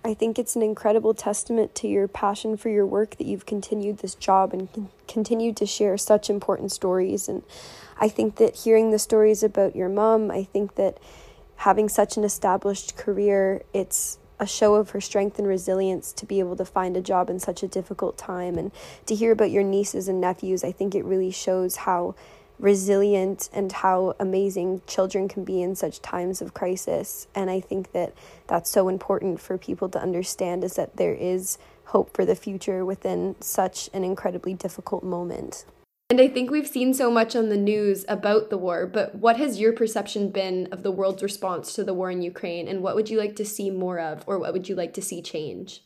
I 0.03 0.13
think 0.13 0.39
it's 0.39 0.55
an 0.55 0.61
incredible 0.61 1.13
testament 1.13 1.75
to 1.75 1.87
your 1.87 2.07
passion 2.07 2.55
for 2.55 2.69
your 2.69 2.85
work 2.85 3.17
that 3.17 3.27
you've 3.27 3.45
continued 3.45 3.97
this 3.97 4.15
job 4.15 4.53
and 4.53 4.71
con- 4.71 4.89
continued 5.07 5.57
to 5.57 5.65
share 5.65 5.97
such 5.97 6.29
important 6.29 6.71
stories. 6.71 7.27
And 7.27 7.43
I 7.99 8.07
think 8.07 8.37
that 8.37 8.55
hearing 8.55 8.91
the 8.91 8.99
stories 8.99 9.43
about 9.43 9.75
your 9.75 9.89
mom, 9.89 10.31
I 10.31 10.43
think 10.45 10.75
that 10.75 10.97
having 11.59 11.89
such 11.89 12.15
an 12.15 12.23
established 12.23 12.95
career, 12.95 13.61
it's 13.73 14.17
a 14.39 14.47
show 14.47 14.75
of 14.75 14.91
her 14.91 15.01
strength 15.01 15.37
and 15.37 15.45
resilience 15.45 16.13
to 16.13 16.25
be 16.25 16.39
able 16.39 16.55
to 16.55 16.63
find 16.63 16.95
a 16.95 17.01
job 17.01 17.29
in 17.29 17.37
such 17.37 17.61
a 17.61 17.67
difficult 17.67 18.17
time. 18.17 18.57
And 18.57 18.71
to 19.07 19.13
hear 19.13 19.33
about 19.33 19.51
your 19.51 19.63
nieces 19.63 20.07
and 20.07 20.21
nephews, 20.21 20.63
I 20.63 20.71
think 20.71 20.95
it 20.95 21.03
really 21.03 21.31
shows 21.31 21.75
how 21.75 22.15
resilient 22.59 23.49
and 23.51 23.73
how 23.73 24.15
amazing 24.21 24.81
children 24.87 25.27
can 25.27 25.43
be 25.43 25.61
in 25.61 25.75
such 25.75 26.01
times 26.01 26.41
of 26.41 26.53
crisis. 26.53 27.27
And 27.35 27.49
I 27.49 27.59
think 27.59 27.91
that 27.91 28.13
that's 28.47 28.69
so 28.69 28.87
important 28.87 29.41
for 29.41 29.57
people 29.57 29.89
to 29.89 30.01
understand 30.01 30.63
is 30.63 30.75
that 30.75 30.95
there 30.95 31.13
is 31.13 31.57
hope 31.85 32.15
for 32.15 32.23
the 32.23 32.35
future 32.35 32.85
within 32.85 33.35
such 33.41 33.89
an 33.93 34.05
incredibly 34.05 34.53
difficult 34.53 35.03
moment. 35.03 35.65
And 36.09 36.19
I 36.19 36.27
think 36.27 36.49
we've 36.49 36.67
seen 36.67 36.93
so 36.95 37.11
much 37.11 37.35
on 37.35 37.49
the 37.49 37.57
news 37.57 38.03
about 38.07 38.49
the 38.49 38.57
war, 38.57 38.87
but 38.87 39.13
what 39.13 39.37
has 39.37 39.59
your 39.59 39.73
perception 39.73 40.31
been 40.31 40.67
of 40.71 40.81
the 40.81 40.91
world's 40.91 41.21
response 41.21 41.73
to 41.73 41.83
the 41.83 41.93
war 41.93 42.09
in 42.09 42.23
Ukraine 42.23 42.67
and 42.67 42.81
what 42.81 42.95
would 42.95 43.11
you 43.11 43.19
like 43.19 43.35
to 43.35 43.45
see 43.45 43.69
more 43.69 43.99
of 43.99 44.23
or 44.25 44.39
what 44.39 44.53
would 44.53 44.67
you 44.67 44.75
like 44.75 44.93
to 44.95 45.01
see 45.01 45.21
change? 45.21 45.83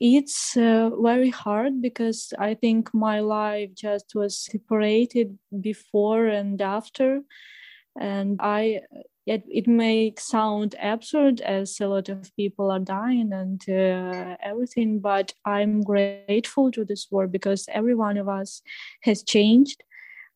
it's 0.00 0.56
uh, 0.56 0.90
very 1.00 1.30
hard 1.30 1.80
because 1.80 2.32
I 2.38 2.54
think 2.54 2.92
my 2.92 3.20
life 3.20 3.70
just 3.74 4.14
was 4.14 4.36
separated 4.36 5.38
before 5.60 6.26
and 6.26 6.60
after. 6.60 7.20
And 7.98 8.38
I, 8.42 8.80
it, 9.26 9.44
it 9.48 9.66
may 9.66 10.12
sound 10.18 10.74
absurd 10.82 11.40
as 11.40 11.80
a 11.80 11.86
lot 11.86 12.08
of 12.08 12.34
people 12.36 12.70
are 12.70 12.78
dying 12.78 13.32
and 13.32 13.62
uh, 13.68 14.36
everything, 14.42 14.98
but 14.98 15.32
I'm 15.46 15.82
grateful 15.82 16.70
to 16.72 16.84
this 16.84 17.08
war 17.10 17.26
because 17.26 17.66
every 17.72 17.94
one 17.94 18.18
of 18.18 18.28
us 18.28 18.60
has 19.02 19.22
changed. 19.22 19.82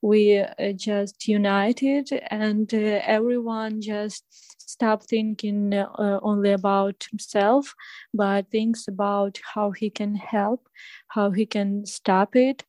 We 0.00 0.38
uh, 0.38 0.72
just 0.72 1.26
united 1.26 2.08
and 2.30 2.72
uh, 2.72 3.00
everyone 3.04 3.80
just 3.82 4.24
stopped 4.70 5.08
thinking 5.08 5.74
uh, 5.74 6.20
only 6.22 6.52
about 6.52 7.06
himself 7.10 7.74
but 8.14 8.50
thinks 8.50 8.86
about 8.86 9.40
how 9.54 9.70
he 9.72 9.90
can 9.90 10.14
help 10.14 10.68
how 11.08 11.30
he 11.30 11.46
can 11.46 11.84
stop 11.86 12.36
it 12.36 12.64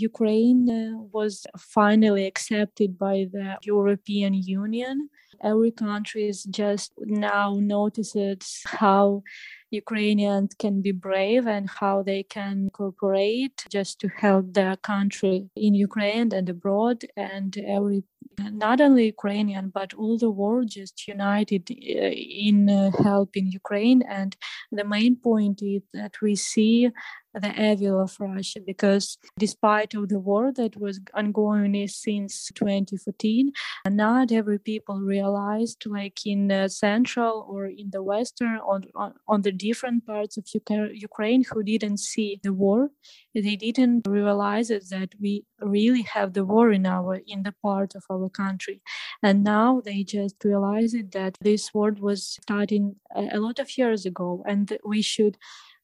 Ukraine 0.00 0.68
uh, 0.70 1.02
was 1.12 1.46
finally 1.58 2.26
accepted 2.26 2.98
by 2.98 3.26
the 3.32 3.56
European 3.62 4.34
Union. 4.34 5.08
Every 5.42 5.70
country 5.70 6.28
is 6.28 6.44
just 6.44 6.92
now 6.98 7.58
notices 7.60 8.62
how 8.66 9.22
Ukrainians 9.70 10.54
can 10.58 10.80
be 10.82 10.92
brave 10.92 11.46
and 11.46 11.68
how 11.68 12.02
they 12.02 12.22
can 12.22 12.70
cooperate 12.72 13.64
just 13.68 14.00
to 14.00 14.08
help 14.08 14.54
their 14.54 14.76
country 14.76 15.48
in 15.54 15.74
Ukraine 15.74 16.32
and 16.32 16.48
abroad. 16.48 17.04
And 17.16 17.56
every, 17.58 18.02
not 18.38 18.80
only 18.80 19.06
Ukrainian, 19.06 19.68
but 19.68 19.94
all 19.94 20.16
the 20.18 20.30
world 20.30 20.70
just 20.70 21.06
united 21.06 21.70
uh, 21.70 22.14
in 22.48 22.70
uh, 22.70 22.90
helping 23.02 23.46
Ukraine. 23.52 24.02
And 24.02 24.36
the 24.72 24.84
main 24.84 25.16
point 25.16 25.62
is 25.62 25.82
that 25.92 26.14
we 26.22 26.34
see 26.34 26.90
the 27.34 27.72
evil 27.72 28.00
of 28.00 28.16
Russia 28.18 28.60
because 28.64 29.18
despite 29.38 29.94
of 29.94 30.08
the 30.08 30.18
war 30.18 30.52
that 30.52 30.76
was 30.80 31.00
ongoing 31.14 31.86
since 31.88 32.50
2014, 32.54 33.52
not 33.90 34.32
every 34.32 34.58
people 34.58 35.00
realized 35.00 35.84
like 35.86 36.26
in 36.26 36.48
the 36.48 36.68
central 36.68 37.46
or 37.48 37.66
in 37.66 37.90
the 37.90 38.02
western 38.02 38.56
on, 38.58 38.84
on, 38.94 39.14
on 39.26 39.42
the 39.42 39.52
different 39.52 40.06
parts 40.06 40.36
of 40.36 40.46
Ukraine 40.92 41.44
who 41.50 41.62
didn't 41.62 41.98
see 41.98 42.40
the 42.42 42.52
war, 42.52 42.90
they 43.34 43.56
didn't 43.56 44.06
realize 44.06 44.68
that 44.68 45.10
we 45.20 45.44
really 45.60 46.02
have 46.02 46.32
the 46.32 46.44
war 46.44 46.72
in 46.72 46.86
our 46.86 47.20
in 47.26 47.42
the 47.42 47.54
part 47.62 47.94
of 47.94 48.04
our 48.10 48.28
country, 48.28 48.80
and 49.22 49.44
now 49.44 49.80
they 49.84 50.02
just 50.02 50.36
realize 50.44 50.94
that 51.12 51.36
this 51.40 51.72
war 51.72 51.94
was 51.98 52.38
starting 52.42 52.96
a, 53.14 53.28
a 53.34 53.40
lot 53.40 53.58
of 53.58 53.76
years 53.78 54.06
ago, 54.06 54.42
and 54.46 54.76
we 54.84 55.02
should 55.02 55.36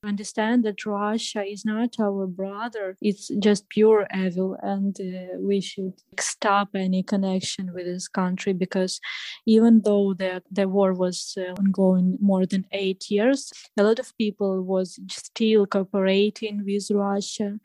understand 0.05 0.65
that 0.65 0.85
Russia 0.87 1.43
is 1.43 1.65
not 1.65 1.97
our 2.01 2.27
brother. 2.27 2.97
It's 3.01 3.29
just 3.39 3.69
pure 3.69 4.07
evil, 4.15 4.57
and 4.63 4.97
uh, 5.01 5.39
we 5.39 5.61
should 5.61 5.95
stop 6.19 6.69
any 6.75 7.03
connection 7.03 7.73
with 7.75 7.87
this 7.87 8.09
country 8.09 8.53
because 8.53 9.01
even 9.47 9.83
though 9.85 10.15
the, 10.15 10.43
the 10.51 10.69
war 10.69 10.93
was 10.93 11.35
uh, 11.37 11.53
ongoing 11.59 12.19
more 12.21 12.47
than 12.47 12.67
eight 12.73 13.11
years, 13.11 13.53
a 13.79 13.83
lot 13.83 13.99
of 13.99 14.17
people 14.17 14.63
was 14.63 14.99
still 15.09 15.67
cooperating 15.67 16.65
with 16.65 16.91
Russia 16.91 17.59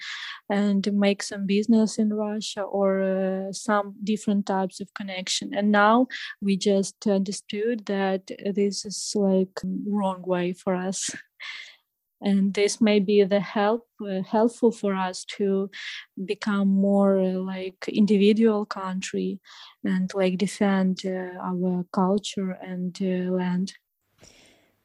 and 0.50 0.92
make 0.94 1.24
some 1.24 1.46
business 1.46 1.98
in 1.98 2.14
Russia 2.14 2.62
or 2.62 3.02
uh, 3.02 3.52
some 3.52 3.96
different 4.04 4.46
types 4.46 4.80
of 4.80 4.94
connection. 4.94 5.54
And 5.54 5.72
now 5.72 6.08
we 6.42 6.58
just 6.58 7.06
understood 7.08 7.86
that 7.86 8.32
this 8.54 8.86
is 8.86 9.12
like 9.16 9.60
wrong 9.86 10.24
way 10.26 10.54
for 10.54 10.76
us. 10.76 11.10
And 12.22 12.54
this 12.54 12.82
may 12.82 13.00
be 13.00 13.24
the 13.24 13.40
help 13.40 13.88
uh, 14.02 14.22
helpful 14.24 14.72
for 14.72 14.96
us 14.96 15.26
to 15.26 15.70
become 16.26 16.68
more 16.68 17.20
uh, 17.20 17.34
like 17.34 17.88
individual 17.88 18.66
country 18.66 19.40
and 19.84 20.12
like 20.14 20.38
defend 20.38 21.02
uh, 21.06 21.38
our 21.42 21.86
culture 21.92 22.52
and 22.62 22.98
uh, 23.02 23.32
land 23.32 23.74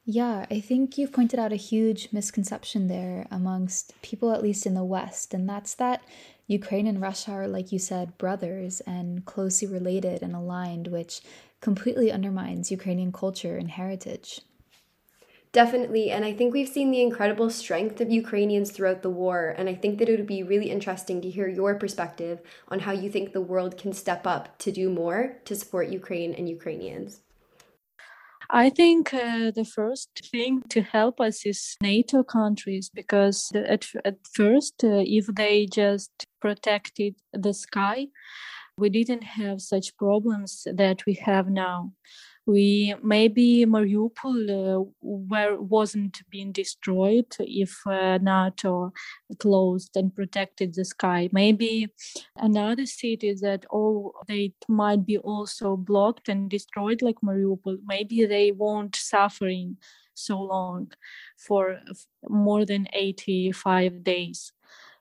yeah, 0.07 0.45
I 0.51 0.59
think 0.59 0.99
you've 0.99 1.11
pointed 1.11 1.39
out 1.39 1.51
a 1.51 1.55
huge 1.55 2.09
misconception 2.11 2.87
there 2.87 3.25
amongst 3.31 3.99
people, 4.03 4.31
at 4.31 4.43
least 4.43 4.67
in 4.67 4.75
the 4.75 4.83
West, 4.83 5.33
and 5.33 5.49
that's 5.49 5.73
that 5.75 6.03
Ukraine 6.45 6.85
and 6.85 7.01
Russia 7.01 7.31
are, 7.31 7.47
like 7.47 7.71
you 7.71 7.79
said, 7.79 8.15
brothers 8.19 8.81
and 8.81 9.25
closely 9.25 9.67
related 9.67 10.21
and 10.21 10.35
aligned, 10.35 10.87
which 10.89 11.21
completely 11.59 12.11
undermines 12.11 12.69
Ukrainian 12.69 13.11
culture 13.11 13.57
and 13.57 13.71
heritage. 13.71 14.41
Definitely. 15.55 16.11
And 16.11 16.25
I 16.25 16.33
think 16.33 16.53
we've 16.53 16.67
seen 16.67 16.91
the 16.91 17.01
incredible 17.01 17.49
strength 17.49 18.01
of 18.01 18.11
Ukrainians 18.11 18.71
throughout 18.71 19.03
the 19.03 19.09
war. 19.09 19.55
And 19.57 19.69
I 19.69 19.73
think 19.73 19.99
that 19.99 20.09
it 20.09 20.17
would 20.17 20.27
be 20.27 20.43
really 20.43 20.69
interesting 20.69 21.21
to 21.21 21.29
hear 21.29 21.47
your 21.47 21.75
perspective 21.75 22.41
on 22.67 22.79
how 22.81 22.91
you 22.91 23.09
think 23.09 23.31
the 23.31 23.39
world 23.39 23.77
can 23.77 23.93
step 23.93 24.27
up 24.27 24.57
to 24.57 24.69
do 24.69 24.89
more 24.89 25.37
to 25.45 25.55
support 25.55 25.87
Ukraine 25.87 26.33
and 26.33 26.49
Ukrainians. 26.49 27.21
I 28.49 28.69
think 28.69 29.13
uh, 29.13 29.51
the 29.51 29.63
first 29.63 30.09
thing 30.29 30.61
to 30.73 30.81
help 30.81 31.21
us 31.21 31.45
is 31.45 31.77
NATO 31.81 32.21
countries 32.21 32.91
because 32.93 33.49
at, 33.55 33.85
at 34.03 34.17
first, 34.33 34.83
uh, 34.83 35.03
if 35.19 35.27
they 35.27 35.67
just 35.67 36.11
protected 36.41 37.15
the 37.31 37.53
sky, 37.53 38.07
we 38.77 38.89
didn't 38.89 39.23
have 39.23 39.61
such 39.61 39.95
problems 39.95 40.67
that 40.81 41.05
we 41.05 41.13
have 41.13 41.47
now 41.47 41.93
we 42.45 42.93
maybe 43.01 43.65
Mariupol 43.65 44.49
uh, 44.49 44.85
where 45.01 45.59
wasn't 45.59 46.21
being 46.29 46.51
destroyed 46.51 47.25
if 47.39 47.75
uh, 47.87 48.19
NATO 48.19 48.93
closed 49.39 49.95
and 49.95 50.15
protected 50.15 50.75
the 50.75 50.85
sky. 50.85 51.29
Maybe 51.31 51.87
another 52.37 52.85
city 52.85 53.33
that 53.41 53.65
all 53.69 54.13
they 54.27 54.53
might 54.67 55.05
be 55.05 55.17
also 55.17 55.75
blocked 55.75 56.29
and 56.29 56.49
destroyed 56.49 57.01
like 57.01 57.21
Mariupol. 57.23 57.79
Maybe 57.85 58.25
they 58.25 58.51
won't 58.51 58.95
suffering 58.95 59.77
so 60.13 60.39
long 60.39 60.91
for 61.37 61.79
more 62.29 62.65
than 62.65 62.87
85 62.93 64.03
days. 64.03 64.51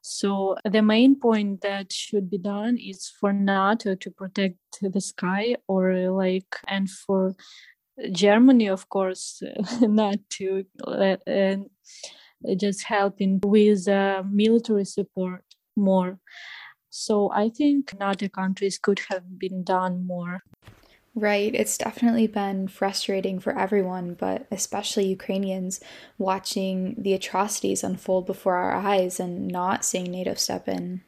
So 0.07 0.57
the 0.71 0.83
main 0.83 1.19
point 1.19 1.63
that 1.63 1.91
should 1.91 2.29
be 2.29 2.37
done 2.37 2.77
is 2.77 3.09
for 3.09 3.33
NATO 3.33 3.95
to 3.95 4.11
protect 4.11 4.59
the 4.83 5.01
sky 5.01 5.57
or 5.67 6.11
like 6.11 6.57
and 6.69 6.91
for 6.91 7.35
Germany, 8.13 8.69
of 8.69 8.91
course, 8.91 9.43
not 9.81 10.19
to 10.33 10.67
uh, 10.87 11.17
just 12.55 12.85
helping 12.85 13.41
with 13.43 13.89
uh, 13.89 14.23
military 14.31 14.85
support 14.85 15.43
more. 15.75 16.19
So 16.91 17.31
I 17.33 17.49
think 17.49 17.99
NATO 17.99 18.29
countries 18.29 18.79
could 18.79 19.01
have 19.09 19.39
been 19.39 19.65
done 19.65 20.07
more. 20.07 20.43
Right. 21.17 21.55
It's 21.55 21.79
definitely 21.79 22.27
been 22.27 22.67
frustrating 22.67 23.39
for 23.39 23.57
everyone, 23.57 24.15
but 24.15 24.49
especially 24.51 25.07
Ukrainians, 25.07 25.81
watching 26.19 26.97
the 26.99 27.13
atrocities 27.13 27.85
unfold 27.85 28.27
before 28.27 28.57
our 28.57 28.75
eyes 28.75 29.21
and 29.21 29.47
not 29.47 29.85
seeing 29.85 30.11
NATO 30.11 30.35
step 30.35 30.67
in. 30.67 31.03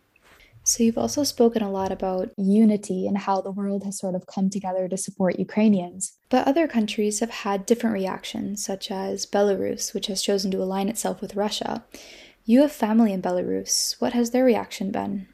So, 0.63 0.83
you've 0.83 0.99
also 0.99 1.23
spoken 1.23 1.63
a 1.63 1.71
lot 1.71 1.93
about 1.93 2.31
unity 2.37 3.07
and 3.07 3.19
how 3.19 3.41
the 3.41 3.53
world 3.53 3.85
has 3.85 3.99
sort 3.99 4.17
of 4.17 4.27
come 4.27 4.51
together 4.51 4.89
to 4.89 4.97
support 4.97 5.39
Ukrainians. 5.39 6.17
But 6.29 6.47
other 6.47 6.67
countries 6.67 7.21
have 7.21 7.31
had 7.31 7.67
different 7.67 7.95
reactions, 7.95 8.65
such 8.65 8.91
as 8.91 9.27
Belarus, 9.27 9.95
which 9.95 10.09
has 10.09 10.23
chosen 10.23 10.51
to 10.53 10.63
align 10.63 10.89
itself 10.89 11.21
with 11.21 11.37
Russia. 11.37 11.85
You 12.45 12.63
have 12.63 12.73
family 12.73 13.13
in 13.13 13.23
Belarus. 13.23 14.01
What 14.01 14.13
has 14.13 14.31
their 14.31 14.45
reaction 14.45 14.91
been? 14.91 15.29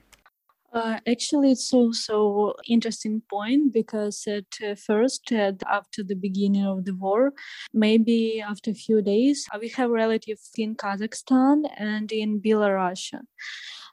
Uh, 0.73 0.99
actually, 1.07 1.53
it's 1.53 1.73
also 1.75 2.55
interesting 2.67 3.21
point 3.31 3.75
because 3.75 4.25
at 4.27 4.47
uh, 4.67 4.75
first, 4.75 5.31
uh, 5.31 5.53
after 5.67 6.03
the 6.03 6.15
beginning 6.15 6.65
of 6.65 6.87
the 6.87 6.95
war, 6.95 7.33
maybe 7.75 8.41
after 8.41 8.71
a 8.71 8.75
few 8.75 9.03
days, 9.03 9.47
uh, 9.53 9.59
we 9.61 9.69
have 9.69 9.91
relatives 9.91 10.51
in 10.57 10.75
Kazakhstan 10.75 11.65
and 11.77 12.11
in 12.11 12.41
Belarus. 12.41 13.13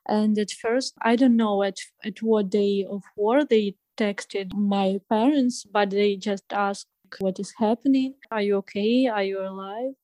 And 0.08 0.38
at 0.40 0.52
first, 0.52 0.94
I 1.02 1.18
don't 1.18 1.36
know 1.36 1.64
at 1.64 1.80
at 2.06 2.22
what 2.22 2.50
day 2.50 2.86
of 2.90 3.04
war 3.18 3.44
they 3.44 3.76
texted 3.98 4.54
my 4.54 5.00
parents, 5.10 5.66
but 5.66 5.90
they 5.90 6.16
just 6.16 6.46
asked 6.54 6.88
what 7.20 7.40
is 7.40 7.54
happening. 7.60 8.16
Are 8.32 8.42
you 8.42 8.56
okay? 8.58 9.08
Are 9.08 9.24
you 9.24 9.42
alive? 9.42 9.96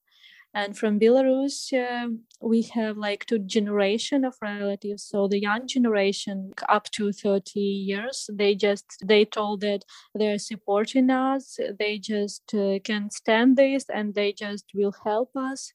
and 0.56 0.76
from 0.76 0.98
belarus 0.98 1.56
uh, 1.72 2.08
we 2.40 2.62
have 2.62 2.96
like 2.96 3.26
two 3.26 3.38
generation 3.38 4.24
of 4.24 4.34
relatives. 4.42 5.04
So 5.04 5.28
the 5.28 5.40
young 5.40 5.66
generation 5.66 6.52
up 6.68 6.90
to 6.92 7.12
30 7.12 7.60
years 7.60 8.28
they 8.32 8.54
just 8.54 8.84
they 9.04 9.24
told 9.24 9.60
that 9.62 9.84
they're 10.14 10.38
supporting 10.38 11.10
us 11.10 11.58
they 11.78 11.98
just 11.98 12.54
uh, 12.54 12.78
can 12.84 13.10
stand 13.10 13.56
this 13.56 13.86
and 13.92 14.14
they 14.14 14.32
just 14.32 14.66
will 14.74 14.94
help 15.04 15.30
us 15.36 15.72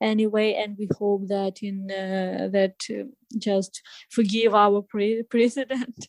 anyway 0.00 0.54
and 0.54 0.76
we 0.78 0.88
hope 0.98 1.28
that 1.28 1.62
in 1.62 1.90
uh, 1.90 2.48
that 2.52 2.76
uh, 2.90 3.04
just 3.38 3.82
forgive 4.10 4.54
our 4.54 4.82
pre- 4.82 5.22
president 5.30 6.08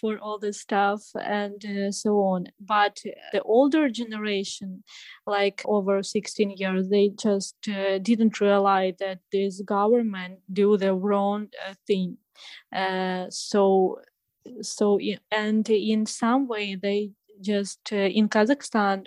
for 0.00 0.18
all 0.18 0.38
the 0.38 0.52
stuff 0.52 1.02
and 1.22 1.64
uh, 1.64 1.90
so 1.90 2.16
on. 2.18 2.46
But 2.60 3.00
the 3.32 3.42
older 3.42 3.88
generation 3.88 4.84
like 5.26 5.62
over 5.64 6.02
16 6.02 6.50
years 6.56 6.88
they 6.88 7.10
just 7.20 7.56
uh, 7.68 7.98
didn't 7.98 8.40
realize 8.40 8.94
that 8.98 9.20
this 9.46 9.60
government 9.62 10.40
do 10.52 10.76
the 10.76 10.94
wrong 10.94 11.48
uh, 11.66 11.74
thing. 11.86 12.18
Uh, 12.74 13.26
so 13.30 13.98
so 14.60 14.98
and 15.30 15.68
in 15.68 16.06
some 16.06 16.46
way 16.46 16.74
they 16.74 17.10
just 17.40 17.80
uh, 17.92 17.96
in 18.18 18.28
kazakhstan 18.28 19.06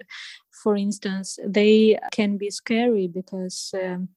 for 0.64 0.76
instance 0.76 1.40
they 1.46 1.98
can 2.12 2.38
be 2.38 2.50
scary 2.50 3.08
because 3.08 3.74
um, 3.84 4.10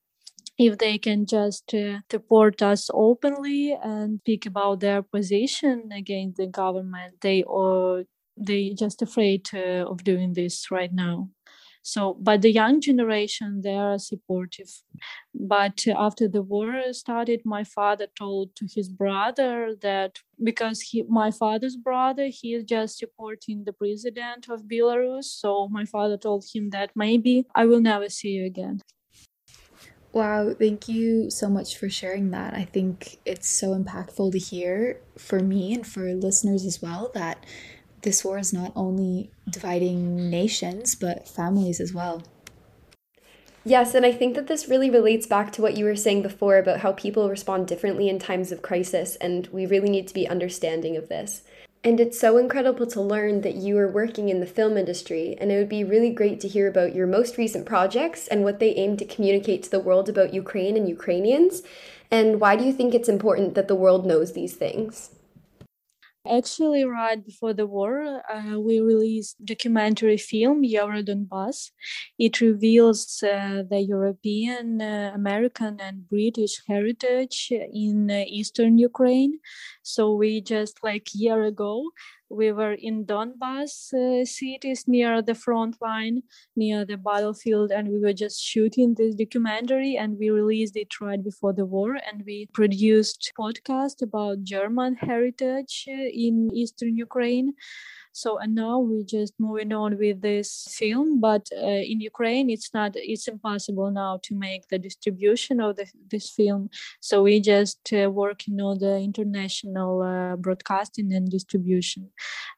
if 0.58 0.78
they 0.78 0.98
can 0.98 1.24
just 1.26 1.74
uh, 1.74 1.98
support 2.10 2.62
us 2.62 2.90
openly 2.92 3.76
and 3.82 4.20
speak 4.20 4.46
about 4.46 4.80
their 4.80 5.02
position 5.02 5.90
against 5.92 6.36
the 6.36 6.46
government 6.46 7.14
they 7.20 7.42
or 7.44 8.04
they 8.36 8.74
just 8.74 9.02
afraid 9.02 9.48
uh, 9.54 9.84
of 9.90 10.04
doing 10.04 10.32
this 10.32 10.70
right 10.70 10.92
now 10.92 11.28
so 11.82 12.16
but 12.20 12.42
the 12.42 12.52
young 12.52 12.80
generation 12.80 13.60
they 13.62 13.76
are 13.76 13.98
supportive. 13.98 14.70
But 15.34 15.84
after 15.88 16.28
the 16.28 16.42
war 16.42 16.92
started 16.92 17.42
my 17.44 17.64
father 17.64 18.06
told 18.16 18.54
to 18.56 18.66
his 18.72 18.88
brother 18.88 19.74
that 19.82 20.18
because 20.42 20.80
he 20.80 21.02
my 21.08 21.30
father's 21.30 21.76
brother 21.76 22.28
he 22.28 22.54
is 22.54 22.64
just 22.64 22.98
supporting 22.98 23.64
the 23.64 23.72
president 23.72 24.48
of 24.48 24.62
belarus. 24.62 25.24
So 25.24 25.68
my 25.68 25.84
father 25.84 26.16
told 26.16 26.44
him 26.54 26.70
that 26.70 26.90
maybe 26.94 27.46
i 27.54 27.66
will 27.66 27.80
never 27.80 28.08
see 28.08 28.30
you 28.30 28.46
again. 28.46 28.80
Wow, 30.12 30.52
thank 30.52 30.88
you 30.88 31.30
so 31.30 31.48
much 31.48 31.78
for 31.78 31.88
sharing 31.88 32.32
that. 32.32 32.52
I 32.52 32.64
think 32.66 33.18
it's 33.24 33.48
so 33.48 33.68
impactful 33.74 34.32
to 34.32 34.38
hear 34.38 35.00
for 35.16 35.40
me 35.40 35.72
and 35.72 35.86
for 35.86 36.12
listeners 36.12 36.66
as 36.66 36.82
well 36.82 37.10
that 37.14 37.42
this 38.02 38.24
war 38.24 38.38
is 38.38 38.52
not 38.52 38.72
only 38.76 39.30
dividing 39.48 40.30
nations, 40.30 40.94
but 40.94 41.28
families 41.28 41.80
as 41.80 41.94
well. 41.94 42.22
Yes, 43.64 43.94
and 43.94 44.04
I 44.04 44.10
think 44.10 44.34
that 44.34 44.48
this 44.48 44.68
really 44.68 44.90
relates 44.90 45.26
back 45.26 45.52
to 45.52 45.62
what 45.62 45.76
you 45.76 45.84
were 45.84 45.94
saying 45.94 46.22
before 46.22 46.58
about 46.58 46.80
how 46.80 46.92
people 46.92 47.30
respond 47.30 47.68
differently 47.68 48.08
in 48.08 48.18
times 48.18 48.50
of 48.50 48.60
crisis, 48.60 49.14
and 49.16 49.46
we 49.52 49.66
really 49.66 49.88
need 49.88 50.08
to 50.08 50.14
be 50.14 50.26
understanding 50.26 50.96
of 50.96 51.08
this. 51.08 51.42
And 51.84 52.00
it's 52.00 52.18
so 52.18 52.38
incredible 52.38 52.86
to 52.86 53.00
learn 53.00 53.40
that 53.42 53.54
you 53.54 53.78
are 53.78 53.88
working 53.88 54.28
in 54.28 54.40
the 54.40 54.46
film 54.46 54.76
industry, 54.76 55.36
and 55.40 55.52
it 55.52 55.58
would 55.58 55.68
be 55.68 55.84
really 55.84 56.10
great 56.10 56.40
to 56.40 56.48
hear 56.48 56.66
about 56.68 56.94
your 56.94 57.06
most 57.06 57.38
recent 57.38 57.66
projects 57.66 58.26
and 58.26 58.42
what 58.42 58.58
they 58.58 58.74
aim 58.74 58.96
to 58.96 59.04
communicate 59.04 59.62
to 59.64 59.70
the 59.70 59.80
world 59.80 60.08
about 60.08 60.34
Ukraine 60.34 60.76
and 60.76 60.88
Ukrainians. 60.88 61.62
And 62.10 62.40
why 62.40 62.56
do 62.56 62.64
you 62.64 62.72
think 62.72 62.94
it's 62.94 63.08
important 63.08 63.54
that 63.54 63.68
the 63.68 63.74
world 63.74 64.06
knows 64.06 64.32
these 64.32 64.54
things? 64.54 65.10
Actually, 66.28 66.84
right 66.84 67.24
before 67.24 67.52
the 67.52 67.66
war, 67.66 68.22
uh, 68.32 68.58
we 68.60 68.78
released 68.78 69.44
documentary 69.44 70.16
film 70.16 70.62
Eurodonbass. 70.62 71.72
It 72.16 72.40
reveals 72.40 73.20
uh, 73.24 73.64
the 73.68 73.80
European, 73.80 74.80
uh, 74.80 75.10
American, 75.14 75.80
and 75.80 76.08
British 76.08 76.62
heritage 76.68 77.48
in 77.50 78.08
uh, 78.08 78.22
eastern 78.28 78.78
Ukraine. 78.78 79.40
So 79.82 80.14
we 80.14 80.40
just 80.40 80.82
like 80.82 81.08
year 81.14 81.42
ago 81.44 81.90
we 82.32 82.50
were 82.50 82.72
in 82.72 83.04
Donbass 83.04 83.92
uh, 83.92 84.24
cities 84.24 84.84
near 84.86 85.20
the 85.20 85.34
front 85.34 85.76
line, 85.82 86.22
near 86.56 86.84
the 86.84 86.96
battlefield, 86.96 87.70
and 87.70 87.88
we 87.88 87.98
were 87.98 88.14
just 88.14 88.40
shooting 88.40 88.94
this 88.94 89.14
documentary. 89.14 89.96
And 89.96 90.18
we 90.18 90.30
released 90.30 90.76
it 90.76 91.00
right 91.00 91.22
before 91.22 91.52
the 91.52 91.66
war, 91.66 91.96
and 91.96 92.22
we 92.24 92.48
produced 92.54 93.32
podcast 93.38 94.02
about 94.02 94.44
German 94.44 94.94
heritage 94.94 95.84
uh, 95.88 95.92
in 95.92 96.48
eastern 96.54 96.96
Ukraine. 96.96 97.52
So 98.12 98.38
and 98.38 98.54
now 98.54 98.78
we're 98.78 99.04
just 99.04 99.34
moving 99.38 99.72
on 99.72 99.98
with 99.98 100.20
this 100.20 100.68
film, 100.78 101.20
but 101.20 101.48
uh, 101.56 101.82
in 101.92 102.00
Ukraine 102.00 102.50
it's 102.50 102.72
not 102.74 102.92
it's 102.94 103.26
impossible 103.28 103.90
now 103.90 104.20
to 104.24 104.34
make 104.34 104.68
the 104.68 104.78
distribution 104.78 105.60
of 105.60 105.76
the, 105.76 105.86
this 106.10 106.30
film. 106.30 106.68
So 107.00 107.22
we 107.22 107.40
just 107.40 107.92
uh, 107.92 108.10
working 108.10 108.60
on 108.60 108.78
the 108.78 108.98
international 108.98 110.02
uh, 110.02 110.36
broadcasting 110.36 111.12
and 111.12 111.30
distribution, 111.30 112.10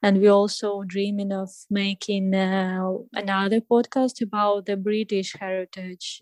and 0.02 0.20
we 0.20 0.28
also 0.28 0.82
dreaming 0.84 1.32
of 1.32 1.50
making 1.70 2.34
uh, 2.34 2.90
another 3.12 3.60
podcast 3.60 4.20
about 4.22 4.66
the 4.66 4.76
British 4.76 5.34
heritage 5.38 6.20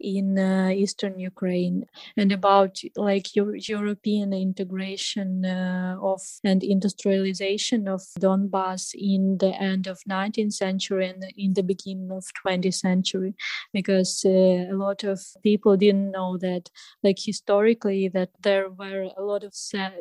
in 0.00 0.38
uh, 0.38 0.68
eastern 0.68 1.18
Ukraine 1.18 1.86
and 2.16 2.32
about 2.32 2.80
like 2.96 3.34
Euro- 3.36 3.58
European 3.58 4.32
integration 4.32 5.44
uh, 5.44 5.96
of 6.00 6.22
and 6.44 6.62
industrialization 6.62 7.88
of 7.88 8.02
Donbass 8.20 8.94
in 8.94 9.38
the 9.38 9.52
end 9.70 9.86
of 9.86 9.98
19th 10.08 10.54
century 10.54 11.08
and 11.08 11.24
in 11.36 11.54
the 11.54 11.62
beginning 11.62 12.10
of 12.12 12.24
20th 12.42 12.74
century. 12.74 13.34
Because 13.72 14.22
uh, 14.24 14.72
a 14.72 14.76
lot 14.76 15.04
of 15.04 15.20
people 15.42 15.76
didn't 15.76 16.10
know 16.10 16.36
that 16.38 16.70
like 17.02 17.18
historically 17.18 18.08
that 18.08 18.30
there 18.42 18.70
were 18.70 19.10
a 19.16 19.22
lot 19.22 19.44
of 19.44 19.54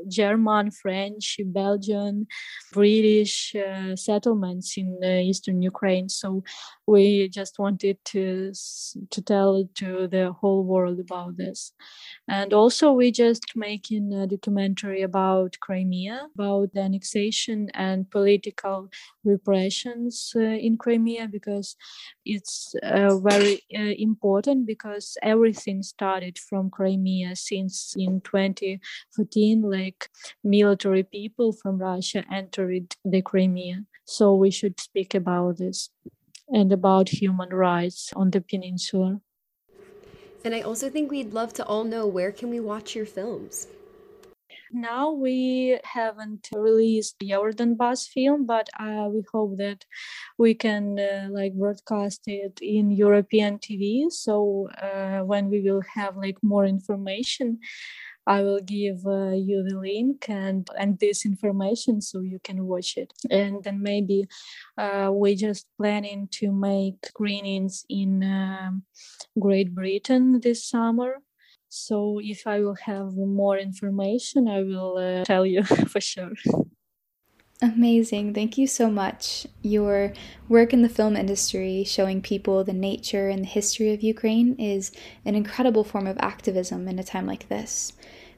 German, 0.07 0.71
French, 0.71 1.39
Belgian, 1.45 2.27
British 2.71 3.55
uh, 3.55 3.95
settlements 3.95 4.77
in 4.77 4.99
uh, 5.03 5.07
eastern 5.07 5.61
Ukraine. 5.61 6.09
So 6.09 6.43
we 6.85 7.29
just 7.29 7.59
wanted 7.59 7.97
to 8.05 8.53
to 9.13 9.21
tell 9.21 9.67
to 9.75 9.86
to 9.87 10.07
the 10.07 10.31
whole 10.31 10.63
world 10.63 10.99
about 10.99 11.37
this. 11.37 11.73
And 12.27 12.53
also, 12.53 12.91
we 12.91 13.11
just 13.11 13.55
making 13.55 14.13
a 14.13 14.27
documentary 14.27 15.01
about 15.01 15.57
Crimea, 15.59 16.27
about 16.35 16.73
the 16.73 16.81
annexation 16.81 17.69
and 17.73 18.09
political 18.09 18.89
repressions 19.23 20.33
uh, 20.35 20.39
in 20.39 20.77
Crimea, 20.77 21.27
because 21.31 21.75
it's 22.25 22.75
uh, 22.83 23.17
very 23.17 23.61
uh, 23.75 23.95
important 23.97 24.67
because 24.67 25.17
everything 25.21 25.83
started 25.83 26.37
from 26.37 26.69
Crimea 26.69 27.35
since 27.35 27.95
in 27.97 28.21
2014, 28.21 29.61
like 29.61 30.09
military 30.43 31.03
people 31.03 31.53
from 31.53 31.77
Russia 31.77 32.23
entered 32.31 32.95
the 33.05 33.21
Crimea. 33.21 33.85
So 34.05 34.33
we 34.33 34.51
should 34.51 34.79
speak 34.79 35.13
about 35.15 35.57
this 35.57 35.89
and 36.49 36.71
about 36.71 37.09
human 37.09 37.49
rights 37.49 38.13
on 38.15 38.31
the 38.31 38.41
peninsula. 38.41 39.19
And 40.47 40.55
I 40.55 40.61
also 40.61 40.89
think 40.89 41.11
we'd 41.11 41.33
love 41.33 41.51
to 41.55 41.65
all 41.65 41.83
know 41.83 42.07
where 42.07 42.31
can 42.31 42.49
we 42.49 42.61
watch 42.61 42.95
your 42.95 43.05
films? 43.05 43.67
Now 44.71 45.11
we 45.11 45.77
haven't 45.83 46.47
released 46.53 47.17
the 47.19 47.31
Donbass 47.31 48.07
film, 48.07 48.45
but 48.45 48.69
uh, 48.79 49.09
we 49.11 49.25
hope 49.29 49.57
that 49.57 49.83
we 50.37 50.53
can 50.53 50.97
uh, 50.99 51.27
like 51.31 51.53
broadcast 51.53 52.21
it 52.27 52.59
in 52.61 52.91
European 52.91 53.59
TV. 53.59 54.09
So 54.09 54.69
uh, 54.81 55.19
when 55.25 55.49
we 55.49 55.59
will 55.59 55.83
have 55.93 56.15
like 56.15 56.37
more 56.41 56.65
information, 56.65 57.59
I 58.27 58.41
will 58.43 58.59
give 58.61 59.05
uh, 59.07 59.31
you 59.31 59.63
the 59.67 59.79
link 59.79 60.29
and 60.29 60.67
and 60.77 60.99
this 60.99 61.25
information 61.25 62.01
so 62.01 62.21
you 62.21 62.39
can 62.43 62.65
watch 62.67 62.97
it. 62.97 63.13
And 63.31 63.63
then 63.63 63.81
maybe 63.81 64.27
uh, 64.77 65.11
we 65.13 65.35
just 65.35 65.67
planning 65.77 66.27
to 66.39 66.51
make 66.51 67.05
screenings 67.07 67.85
in 67.89 68.23
um, 68.23 68.83
Great 69.39 69.73
Britain 69.73 70.41
this 70.41 70.63
summer. 70.69 71.21
So 71.69 72.19
if 72.23 72.47
I 72.47 72.59
will 72.59 72.77
have 72.85 73.15
more 73.15 73.57
information, 73.57 74.47
I 74.47 74.63
will 74.63 74.97
uh, 74.97 75.25
tell 75.25 75.45
you 75.45 75.63
for 75.93 76.01
sure. 76.01 76.33
Amazing. 77.59 78.35
Thank 78.35 78.59
you 78.59 78.67
so 78.67 78.87
much. 78.87 79.47
Your 79.63 80.13
work 80.47 80.73
in 80.73 80.83
the 80.83 80.89
film 80.89 81.15
industry, 81.15 81.83
showing 81.83 82.21
people 82.21 82.63
the 82.63 82.73
nature 82.73 83.29
and 83.29 83.43
the 83.43 83.47
history 83.47 83.93
of 83.93 84.03
Ukraine, 84.03 84.55
is 84.59 84.91
an 85.25 85.33
incredible 85.33 85.83
form 85.83 86.05
of 86.05 86.17
activism 86.19 86.87
in 86.87 86.99
a 86.99 87.03
time 87.03 87.25
like 87.25 87.49
this. 87.49 87.93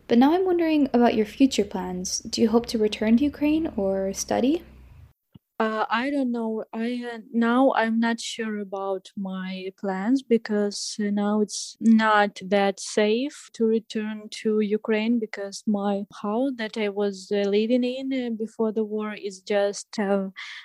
But 0.07 0.19
now 0.19 0.33
I'm 0.33 0.45
wondering 0.45 0.89
about 0.93 1.15
your 1.15 1.25
future 1.25 1.65
plans. 1.65 2.19
Do 2.19 2.41
you 2.41 2.49
hope 2.49 2.65
to 2.67 2.77
return 2.77 3.17
to 3.17 3.25
Ukraine 3.25 3.67
or 3.75 4.13
study? 4.13 4.63
Uh, 5.59 5.83
I 5.89 6.09
don't 6.09 6.31
know. 6.31 6.63
I 6.73 7.03
uh, 7.13 7.17
now 7.33 7.73
I'm 7.75 7.99
not 7.99 8.21
sure 8.21 8.59
about 8.59 9.11
my 9.17 9.71
plans 9.77 10.21
because 10.23 10.95
uh, 11.01 11.09
now 11.11 11.41
it's 11.41 11.75
not 11.81 12.39
that 12.45 12.79
safe 12.79 13.49
to 13.55 13.65
return 13.65 14.29
to 14.39 14.61
Ukraine 14.61 15.19
because 15.19 15.61
my 15.67 16.03
house 16.21 16.51
that 16.55 16.77
I 16.77 16.87
was 16.87 17.29
uh, 17.33 17.39
living 17.57 17.83
in 17.83 18.07
uh, 18.13 18.29
before 18.29 18.71
the 18.71 18.85
war 18.85 19.13
is 19.13 19.41
just 19.41 19.99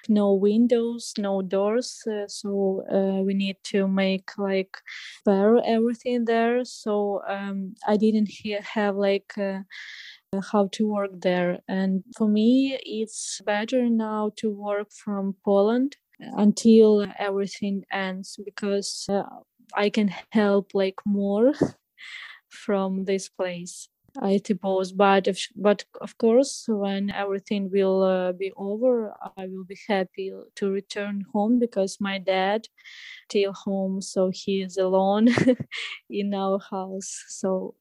no 0.09 0.33
windows, 0.33 1.13
no 1.19 1.43
doors. 1.43 2.01
Uh, 2.07 2.29
so 2.29 2.85
we 3.27 3.35
need 3.35 3.57
to 3.73 3.89
make 3.89 4.31
like 4.39 4.77
repair 5.27 5.59
everything 5.67 6.25
there. 6.27 6.65
So 6.65 7.21
um, 7.29 7.75
I 7.89 7.97
didn't 7.97 8.31
have 8.77 8.95
like 8.95 9.35
how 10.41 10.69
to 10.73 10.87
work 10.89 11.11
there. 11.21 11.61
And 11.69 12.05
for 12.17 12.29
me, 12.29 12.79
it's 12.85 13.41
better 13.45 13.89
now 13.89 14.33
to 14.37 14.51
work 14.51 14.89
from 14.93 15.37
Poland 15.45 15.97
until 16.21 17.07
everything 17.19 17.85
ends 17.93 18.39
because 18.45 19.07
uh, 19.09 19.25
I 19.75 19.91
can 19.91 20.09
help 20.31 20.71
like 20.75 21.01
more 21.07 21.53
from 22.49 23.05
this 23.05 23.29
place. 23.29 23.89
I 24.21 24.41
suppose. 24.45 24.93
But 24.93 25.27
if, 25.27 25.49
but 25.57 25.85
of 26.01 26.17
course, 26.19 26.65
when 26.69 27.11
everything 27.11 27.71
will 27.71 28.03
uh, 28.03 28.33
be 28.33 28.53
over, 28.57 29.13
I 29.37 29.47
will 29.47 29.65
be 29.65 29.79
happy 29.89 30.33
to 30.57 30.71
return 30.71 31.27
home 31.33 31.59
because 31.59 32.01
my 32.01 32.19
dad 32.19 32.69
still 33.29 33.53
home, 33.53 34.01
so 34.01 34.31
he 34.33 34.63
is 34.63 34.77
alone 34.77 35.29
in 36.11 36.35
our 36.35 36.59
house. 36.59 37.25
So 37.29 37.75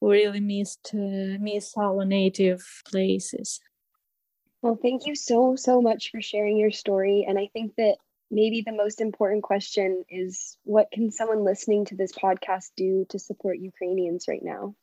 we 0.00 0.10
really 0.10 0.40
missed 0.40 0.90
uh, 0.94 1.38
miss 1.40 1.74
our 1.76 2.04
native 2.04 2.64
places. 2.88 3.60
Well, 4.62 4.78
thank 4.80 5.06
you 5.06 5.14
so 5.14 5.56
so 5.56 5.80
much 5.80 6.10
for 6.10 6.20
sharing 6.20 6.56
your 6.56 6.70
story, 6.70 7.26
and 7.28 7.38
I 7.38 7.48
think 7.52 7.74
that 7.76 7.96
maybe 8.30 8.62
the 8.64 8.72
most 8.72 9.00
important 9.00 9.42
question 9.42 10.04
is 10.08 10.56
what 10.62 10.92
can 10.92 11.10
someone 11.10 11.44
listening 11.44 11.86
to 11.86 11.96
this 11.96 12.12
podcast 12.12 12.70
do 12.76 13.04
to 13.08 13.18
support 13.18 13.58
Ukrainians 13.58 14.26
right 14.28 14.42
now? 14.42 14.76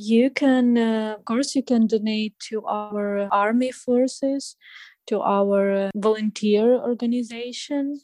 You 0.00 0.30
can, 0.30 0.78
uh, 0.78 1.16
of 1.18 1.24
course, 1.24 1.56
you 1.56 1.62
can 1.62 1.88
donate 1.88 2.38
to 2.50 2.64
our 2.66 3.28
army 3.32 3.72
forces, 3.72 4.56
to 5.08 5.20
our 5.20 5.90
volunteer 5.96 6.76
organization. 6.76 8.00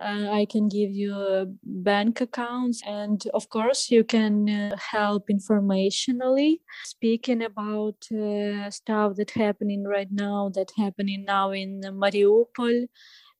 Uh, 0.00 0.30
I 0.30 0.46
can 0.48 0.68
give 0.68 0.92
you 0.92 1.12
uh, 1.12 1.44
bank 1.64 2.20
accounts, 2.20 2.80
and 2.86 3.20
of 3.34 3.50
course, 3.50 3.90
you 3.90 4.04
can 4.04 4.48
uh, 4.48 4.76
help 4.78 5.28
informationally, 5.28 6.60
speaking 6.84 7.42
about 7.42 7.96
uh, 8.10 8.70
stuff 8.70 9.16
that 9.16 9.32
happening 9.32 9.84
right 9.84 10.10
now, 10.10 10.50
that 10.54 10.70
happening 10.78 11.24
now 11.26 11.50
in 11.50 11.80
Mariupol 11.82 12.86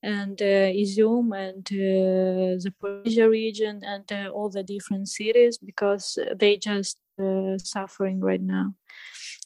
and 0.02 0.40
uh, 0.40 0.70
Izium 0.72 1.36
and 1.36 1.66
uh, 1.66 2.54
the 2.54 2.70
Zaporizhia 2.70 3.28
region 3.28 3.82
and 3.84 4.10
uh, 4.12 4.30
all 4.30 4.48
the 4.50 4.62
different 4.62 5.08
cities 5.08 5.58
because 5.58 6.18
they 6.36 6.56
just 6.56 6.98
suffering 7.58 8.20
right 8.20 8.40
now. 8.40 8.74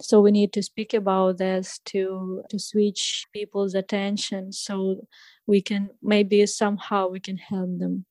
So 0.01 0.21
we 0.21 0.31
need 0.31 0.53
to 0.55 0.62
speak 0.62 0.95
about 0.95 1.38
this 1.38 1.81
to 1.87 2.43
to 2.51 2.59
switch 2.59 3.27
people's 3.33 3.75
attention 3.75 4.53
so 4.53 5.07
we 5.47 5.62
can 5.62 5.91
maybe 6.03 6.45
somehow 6.47 7.09
we 7.09 7.21
can 7.21 7.37
help 7.37 7.79
them. 7.79 8.05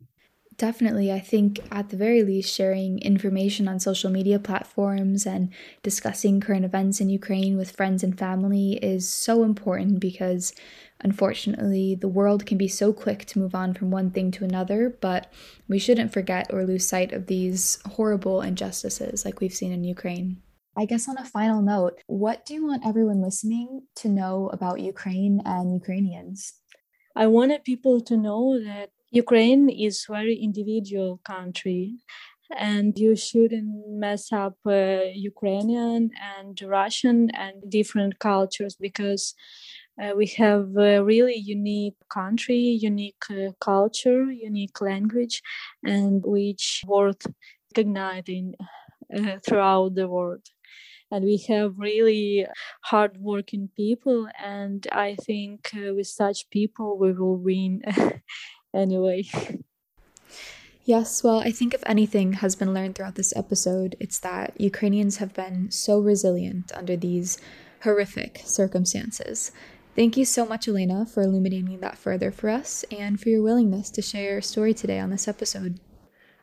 Definitely. 0.57 1.11
I 1.11 1.19
think 1.19 1.59
at 1.71 1.89
the 1.89 1.97
very 1.97 2.23
least, 2.23 2.53
sharing 2.53 2.99
information 2.99 3.67
on 3.67 3.79
social 3.79 4.11
media 4.11 4.37
platforms 4.37 5.25
and 5.25 5.49
discussing 5.81 6.39
current 6.39 6.65
events 6.65 6.99
in 6.99 7.09
Ukraine 7.09 7.57
with 7.57 7.71
friends 7.71 8.03
and 8.03 8.17
family 8.17 8.73
is 8.73 9.09
so 9.09 9.43
important 9.43 9.99
because 9.99 10.53
unfortunately, 10.99 11.95
the 11.95 12.07
world 12.07 12.45
can 12.45 12.57
be 12.57 12.67
so 12.67 12.93
quick 12.93 13.25
to 13.25 13.39
move 13.39 13.55
on 13.55 13.73
from 13.73 13.89
one 13.89 14.11
thing 14.11 14.29
to 14.31 14.43
another, 14.43 14.95
but 15.01 15.31
we 15.67 15.79
shouldn't 15.79 16.13
forget 16.13 16.47
or 16.53 16.63
lose 16.63 16.87
sight 16.87 17.11
of 17.11 17.25
these 17.25 17.79
horrible 17.93 18.41
injustices 18.41 19.25
like 19.25 19.39
we've 19.39 19.53
seen 19.53 19.71
in 19.71 19.83
Ukraine. 19.83 20.41
I 20.77 20.85
guess 20.85 21.09
on 21.09 21.17
a 21.17 21.25
final 21.25 21.61
note, 21.61 21.99
what 22.07 22.45
do 22.45 22.53
you 22.53 22.65
want 22.65 22.85
everyone 22.85 23.21
listening 23.21 23.87
to 23.95 24.09
know 24.09 24.49
about 24.53 24.79
Ukraine 24.79 25.41
and 25.43 25.73
Ukrainians? 25.73 26.53
I 27.15 27.27
wanted 27.27 27.65
people 27.65 27.99
to 28.01 28.15
know 28.15 28.63
that 28.63 28.91
Ukraine 29.11 29.69
is 29.69 30.05
very 30.09 30.35
individual 30.37 31.19
country 31.23 31.95
and 32.57 32.97
you 32.97 33.15
shouldn't 33.15 33.87
mess 33.89 34.31
up 34.33 34.57
uh, 34.65 35.03
Ukrainian 35.31 36.11
and 36.35 36.61
Russian 36.61 37.29
and 37.31 37.55
different 37.69 38.19
cultures 38.19 38.75
because 38.75 39.33
uh, 40.01 40.13
we 40.15 40.27
have 40.43 40.75
a 40.77 41.03
really 41.03 41.35
unique 41.35 41.95
country, 42.09 42.57
unique 42.91 43.23
uh, 43.29 43.51
culture, 43.59 44.31
unique 44.31 44.81
language, 44.81 45.41
and 45.83 46.23
which 46.25 46.83
worth 46.87 47.25
recognizing 47.71 48.55
uh, 49.17 49.37
throughout 49.45 49.95
the 49.95 50.07
world. 50.07 50.45
and 51.11 51.25
we 51.25 51.37
have 51.49 51.71
really 51.77 52.47
hardworking 52.91 53.69
people. 53.75 54.27
And 54.39 54.87
I 54.91 55.15
think 55.15 55.69
uh, 55.75 55.93
with 55.97 56.07
such 56.07 56.49
people, 56.49 56.97
we 56.97 57.11
will 57.13 57.37
win 57.37 57.81
anyway. 58.73 59.23
Yes, 60.83 61.23
well, 61.23 61.39
I 61.39 61.51
think 61.51 61.73
if 61.73 61.83
anything 61.85 62.33
has 62.33 62.55
been 62.55 62.73
learned 62.73 62.95
throughout 62.95 63.15
this 63.15 63.35
episode, 63.35 63.95
it's 63.99 64.19
that 64.19 64.59
Ukrainians 64.59 65.17
have 65.17 65.33
been 65.33 65.69
so 65.69 65.99
resilient 65.99 66.71
under 66.75 66.97
these 66.97 67.37
horrific 67.83 68.41
circumstances. 68.45 69.51
Thank 69.95 70.17
you 70.17 70.25
so 70.25 70.45
much, 70.45 70.67
Elena, 70.67 71.05
for 71.05 71.21
illuminating 71.21 71.79
that 71.79 71.97
further 71.97 72.31
for 72.31 72.49
us 72.49 72.83
and 72.89 73.19
for 73.19 73.29
your 73.29 73.43
willingness 73.43 73.89
to 73.91 74.01
share 74.01 74.31
your 74.31 74.41
story 74.41 74.73
today 74.73 74.99
on 74.99 75.11
this 75.11 75.27
episode. 75.27 75.79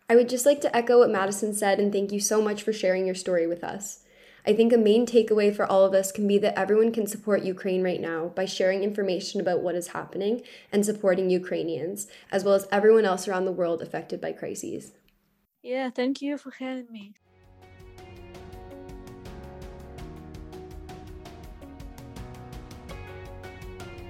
I 0.09 0.17
would 0.17 0.29
just 0.29 0.47
like 0.47 0.61
to 0.63 0.77
echo 0.77 0.99
what 0.99 1.11
Madison 1.11 1.53
said 1.53 1.81
and 1.81 1.93
thank 1.93 2.13
you 2.13 2.21
so 2.21 2.41
much 2.41 2.63
for 2.63 2.73
sharing 2.73 3.07
your 3.07 3.15
story 3.15 3.47
with 3.47 3.65
us. 3.65 4.05
I 4.49 4.55
think 4.55 4.73
a 4.73 4.79
main 4.79 5.05
takeaway 5.05 5.55
for 5.55 5.67
all 5.67 5.85
of 5.85 5.93
us 5.93 6.11
can 6.11 6.27
be 6.27 6.39
that 6.39 6.59
everyone 6.59 6.91
can 6.91 7.07
support 7.07 7.43
Ukraine 7.43 7.83
right 7.83 8.01
now 8.01 8.29
by 8.29 8.47
sharing 8.47 8.83
information 8.83 9.43
about 9.43 9.61
what 9.61 9.75
is 9.75 9.89
happening 9.89 10.41
and 10.73 10.87
supporting 10.87 11.29
Ukrainians, 11.29 12.07
as 12.33 12.45
well 12.45 12.55
as 12.55 12.67
everyone 12.73 13.05
else 13.05 13.29
around 13.29 13.45
the 13.45 13.53
world 13.53 13.83
affected 13.83 14.23
by 14.23 14.33
crises. 14.33 14.93
Yeah, 15.63 15.91
thank 15.91 16.23
you 16.23 16.39
for 16.39 16.51
having 16.53 16.91
me. 16.91 17.13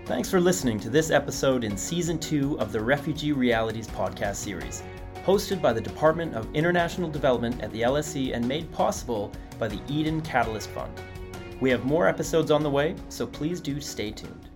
Thanks 0.04 0.30
for 0.30 0.40
listening 0.40 0.78
to 0.80 0.88
this 0.88 1.10
episode 1.10 1.64
in 1.64 1.76
Season 1.76 2.16
2 2.16 2.60
of 2.60 2.70
the 2.70 2.80
Refugee 2.80 3.32
Realities 3.32 3.88
podcast 3.88 4.36
series, 4.36 4.84
hosted 5.28 5.60
by 5.60 5.74
the 5.74 5.80
Department 5.82 6.34
of 6.34 6.48
International 6.54 7.06
Development 7.06 7.60
at 7.60 7.70
the 7.70 7.82
LSE 7.82 8.34
and 8.34 8.48
made 8.48 8.72
possible 8.72 9.30
by 9.58 9.68
the 9.68 9.78
Eden 9.86 10.22
Catalyst 10.22 10.70
Fund. 10.70 10.90
We 11.60 11.68
have 11.68 11.84
more 11.84 12.08
episodes 12.08 12.50
on 12.50 12.62
the 12.62 12.70
way, 12.70 12.94
so 13.10 13.26
please 13.26 13.60
do 13.60 13.78
stay 13.78 14.10
tuned. 14.10 14.47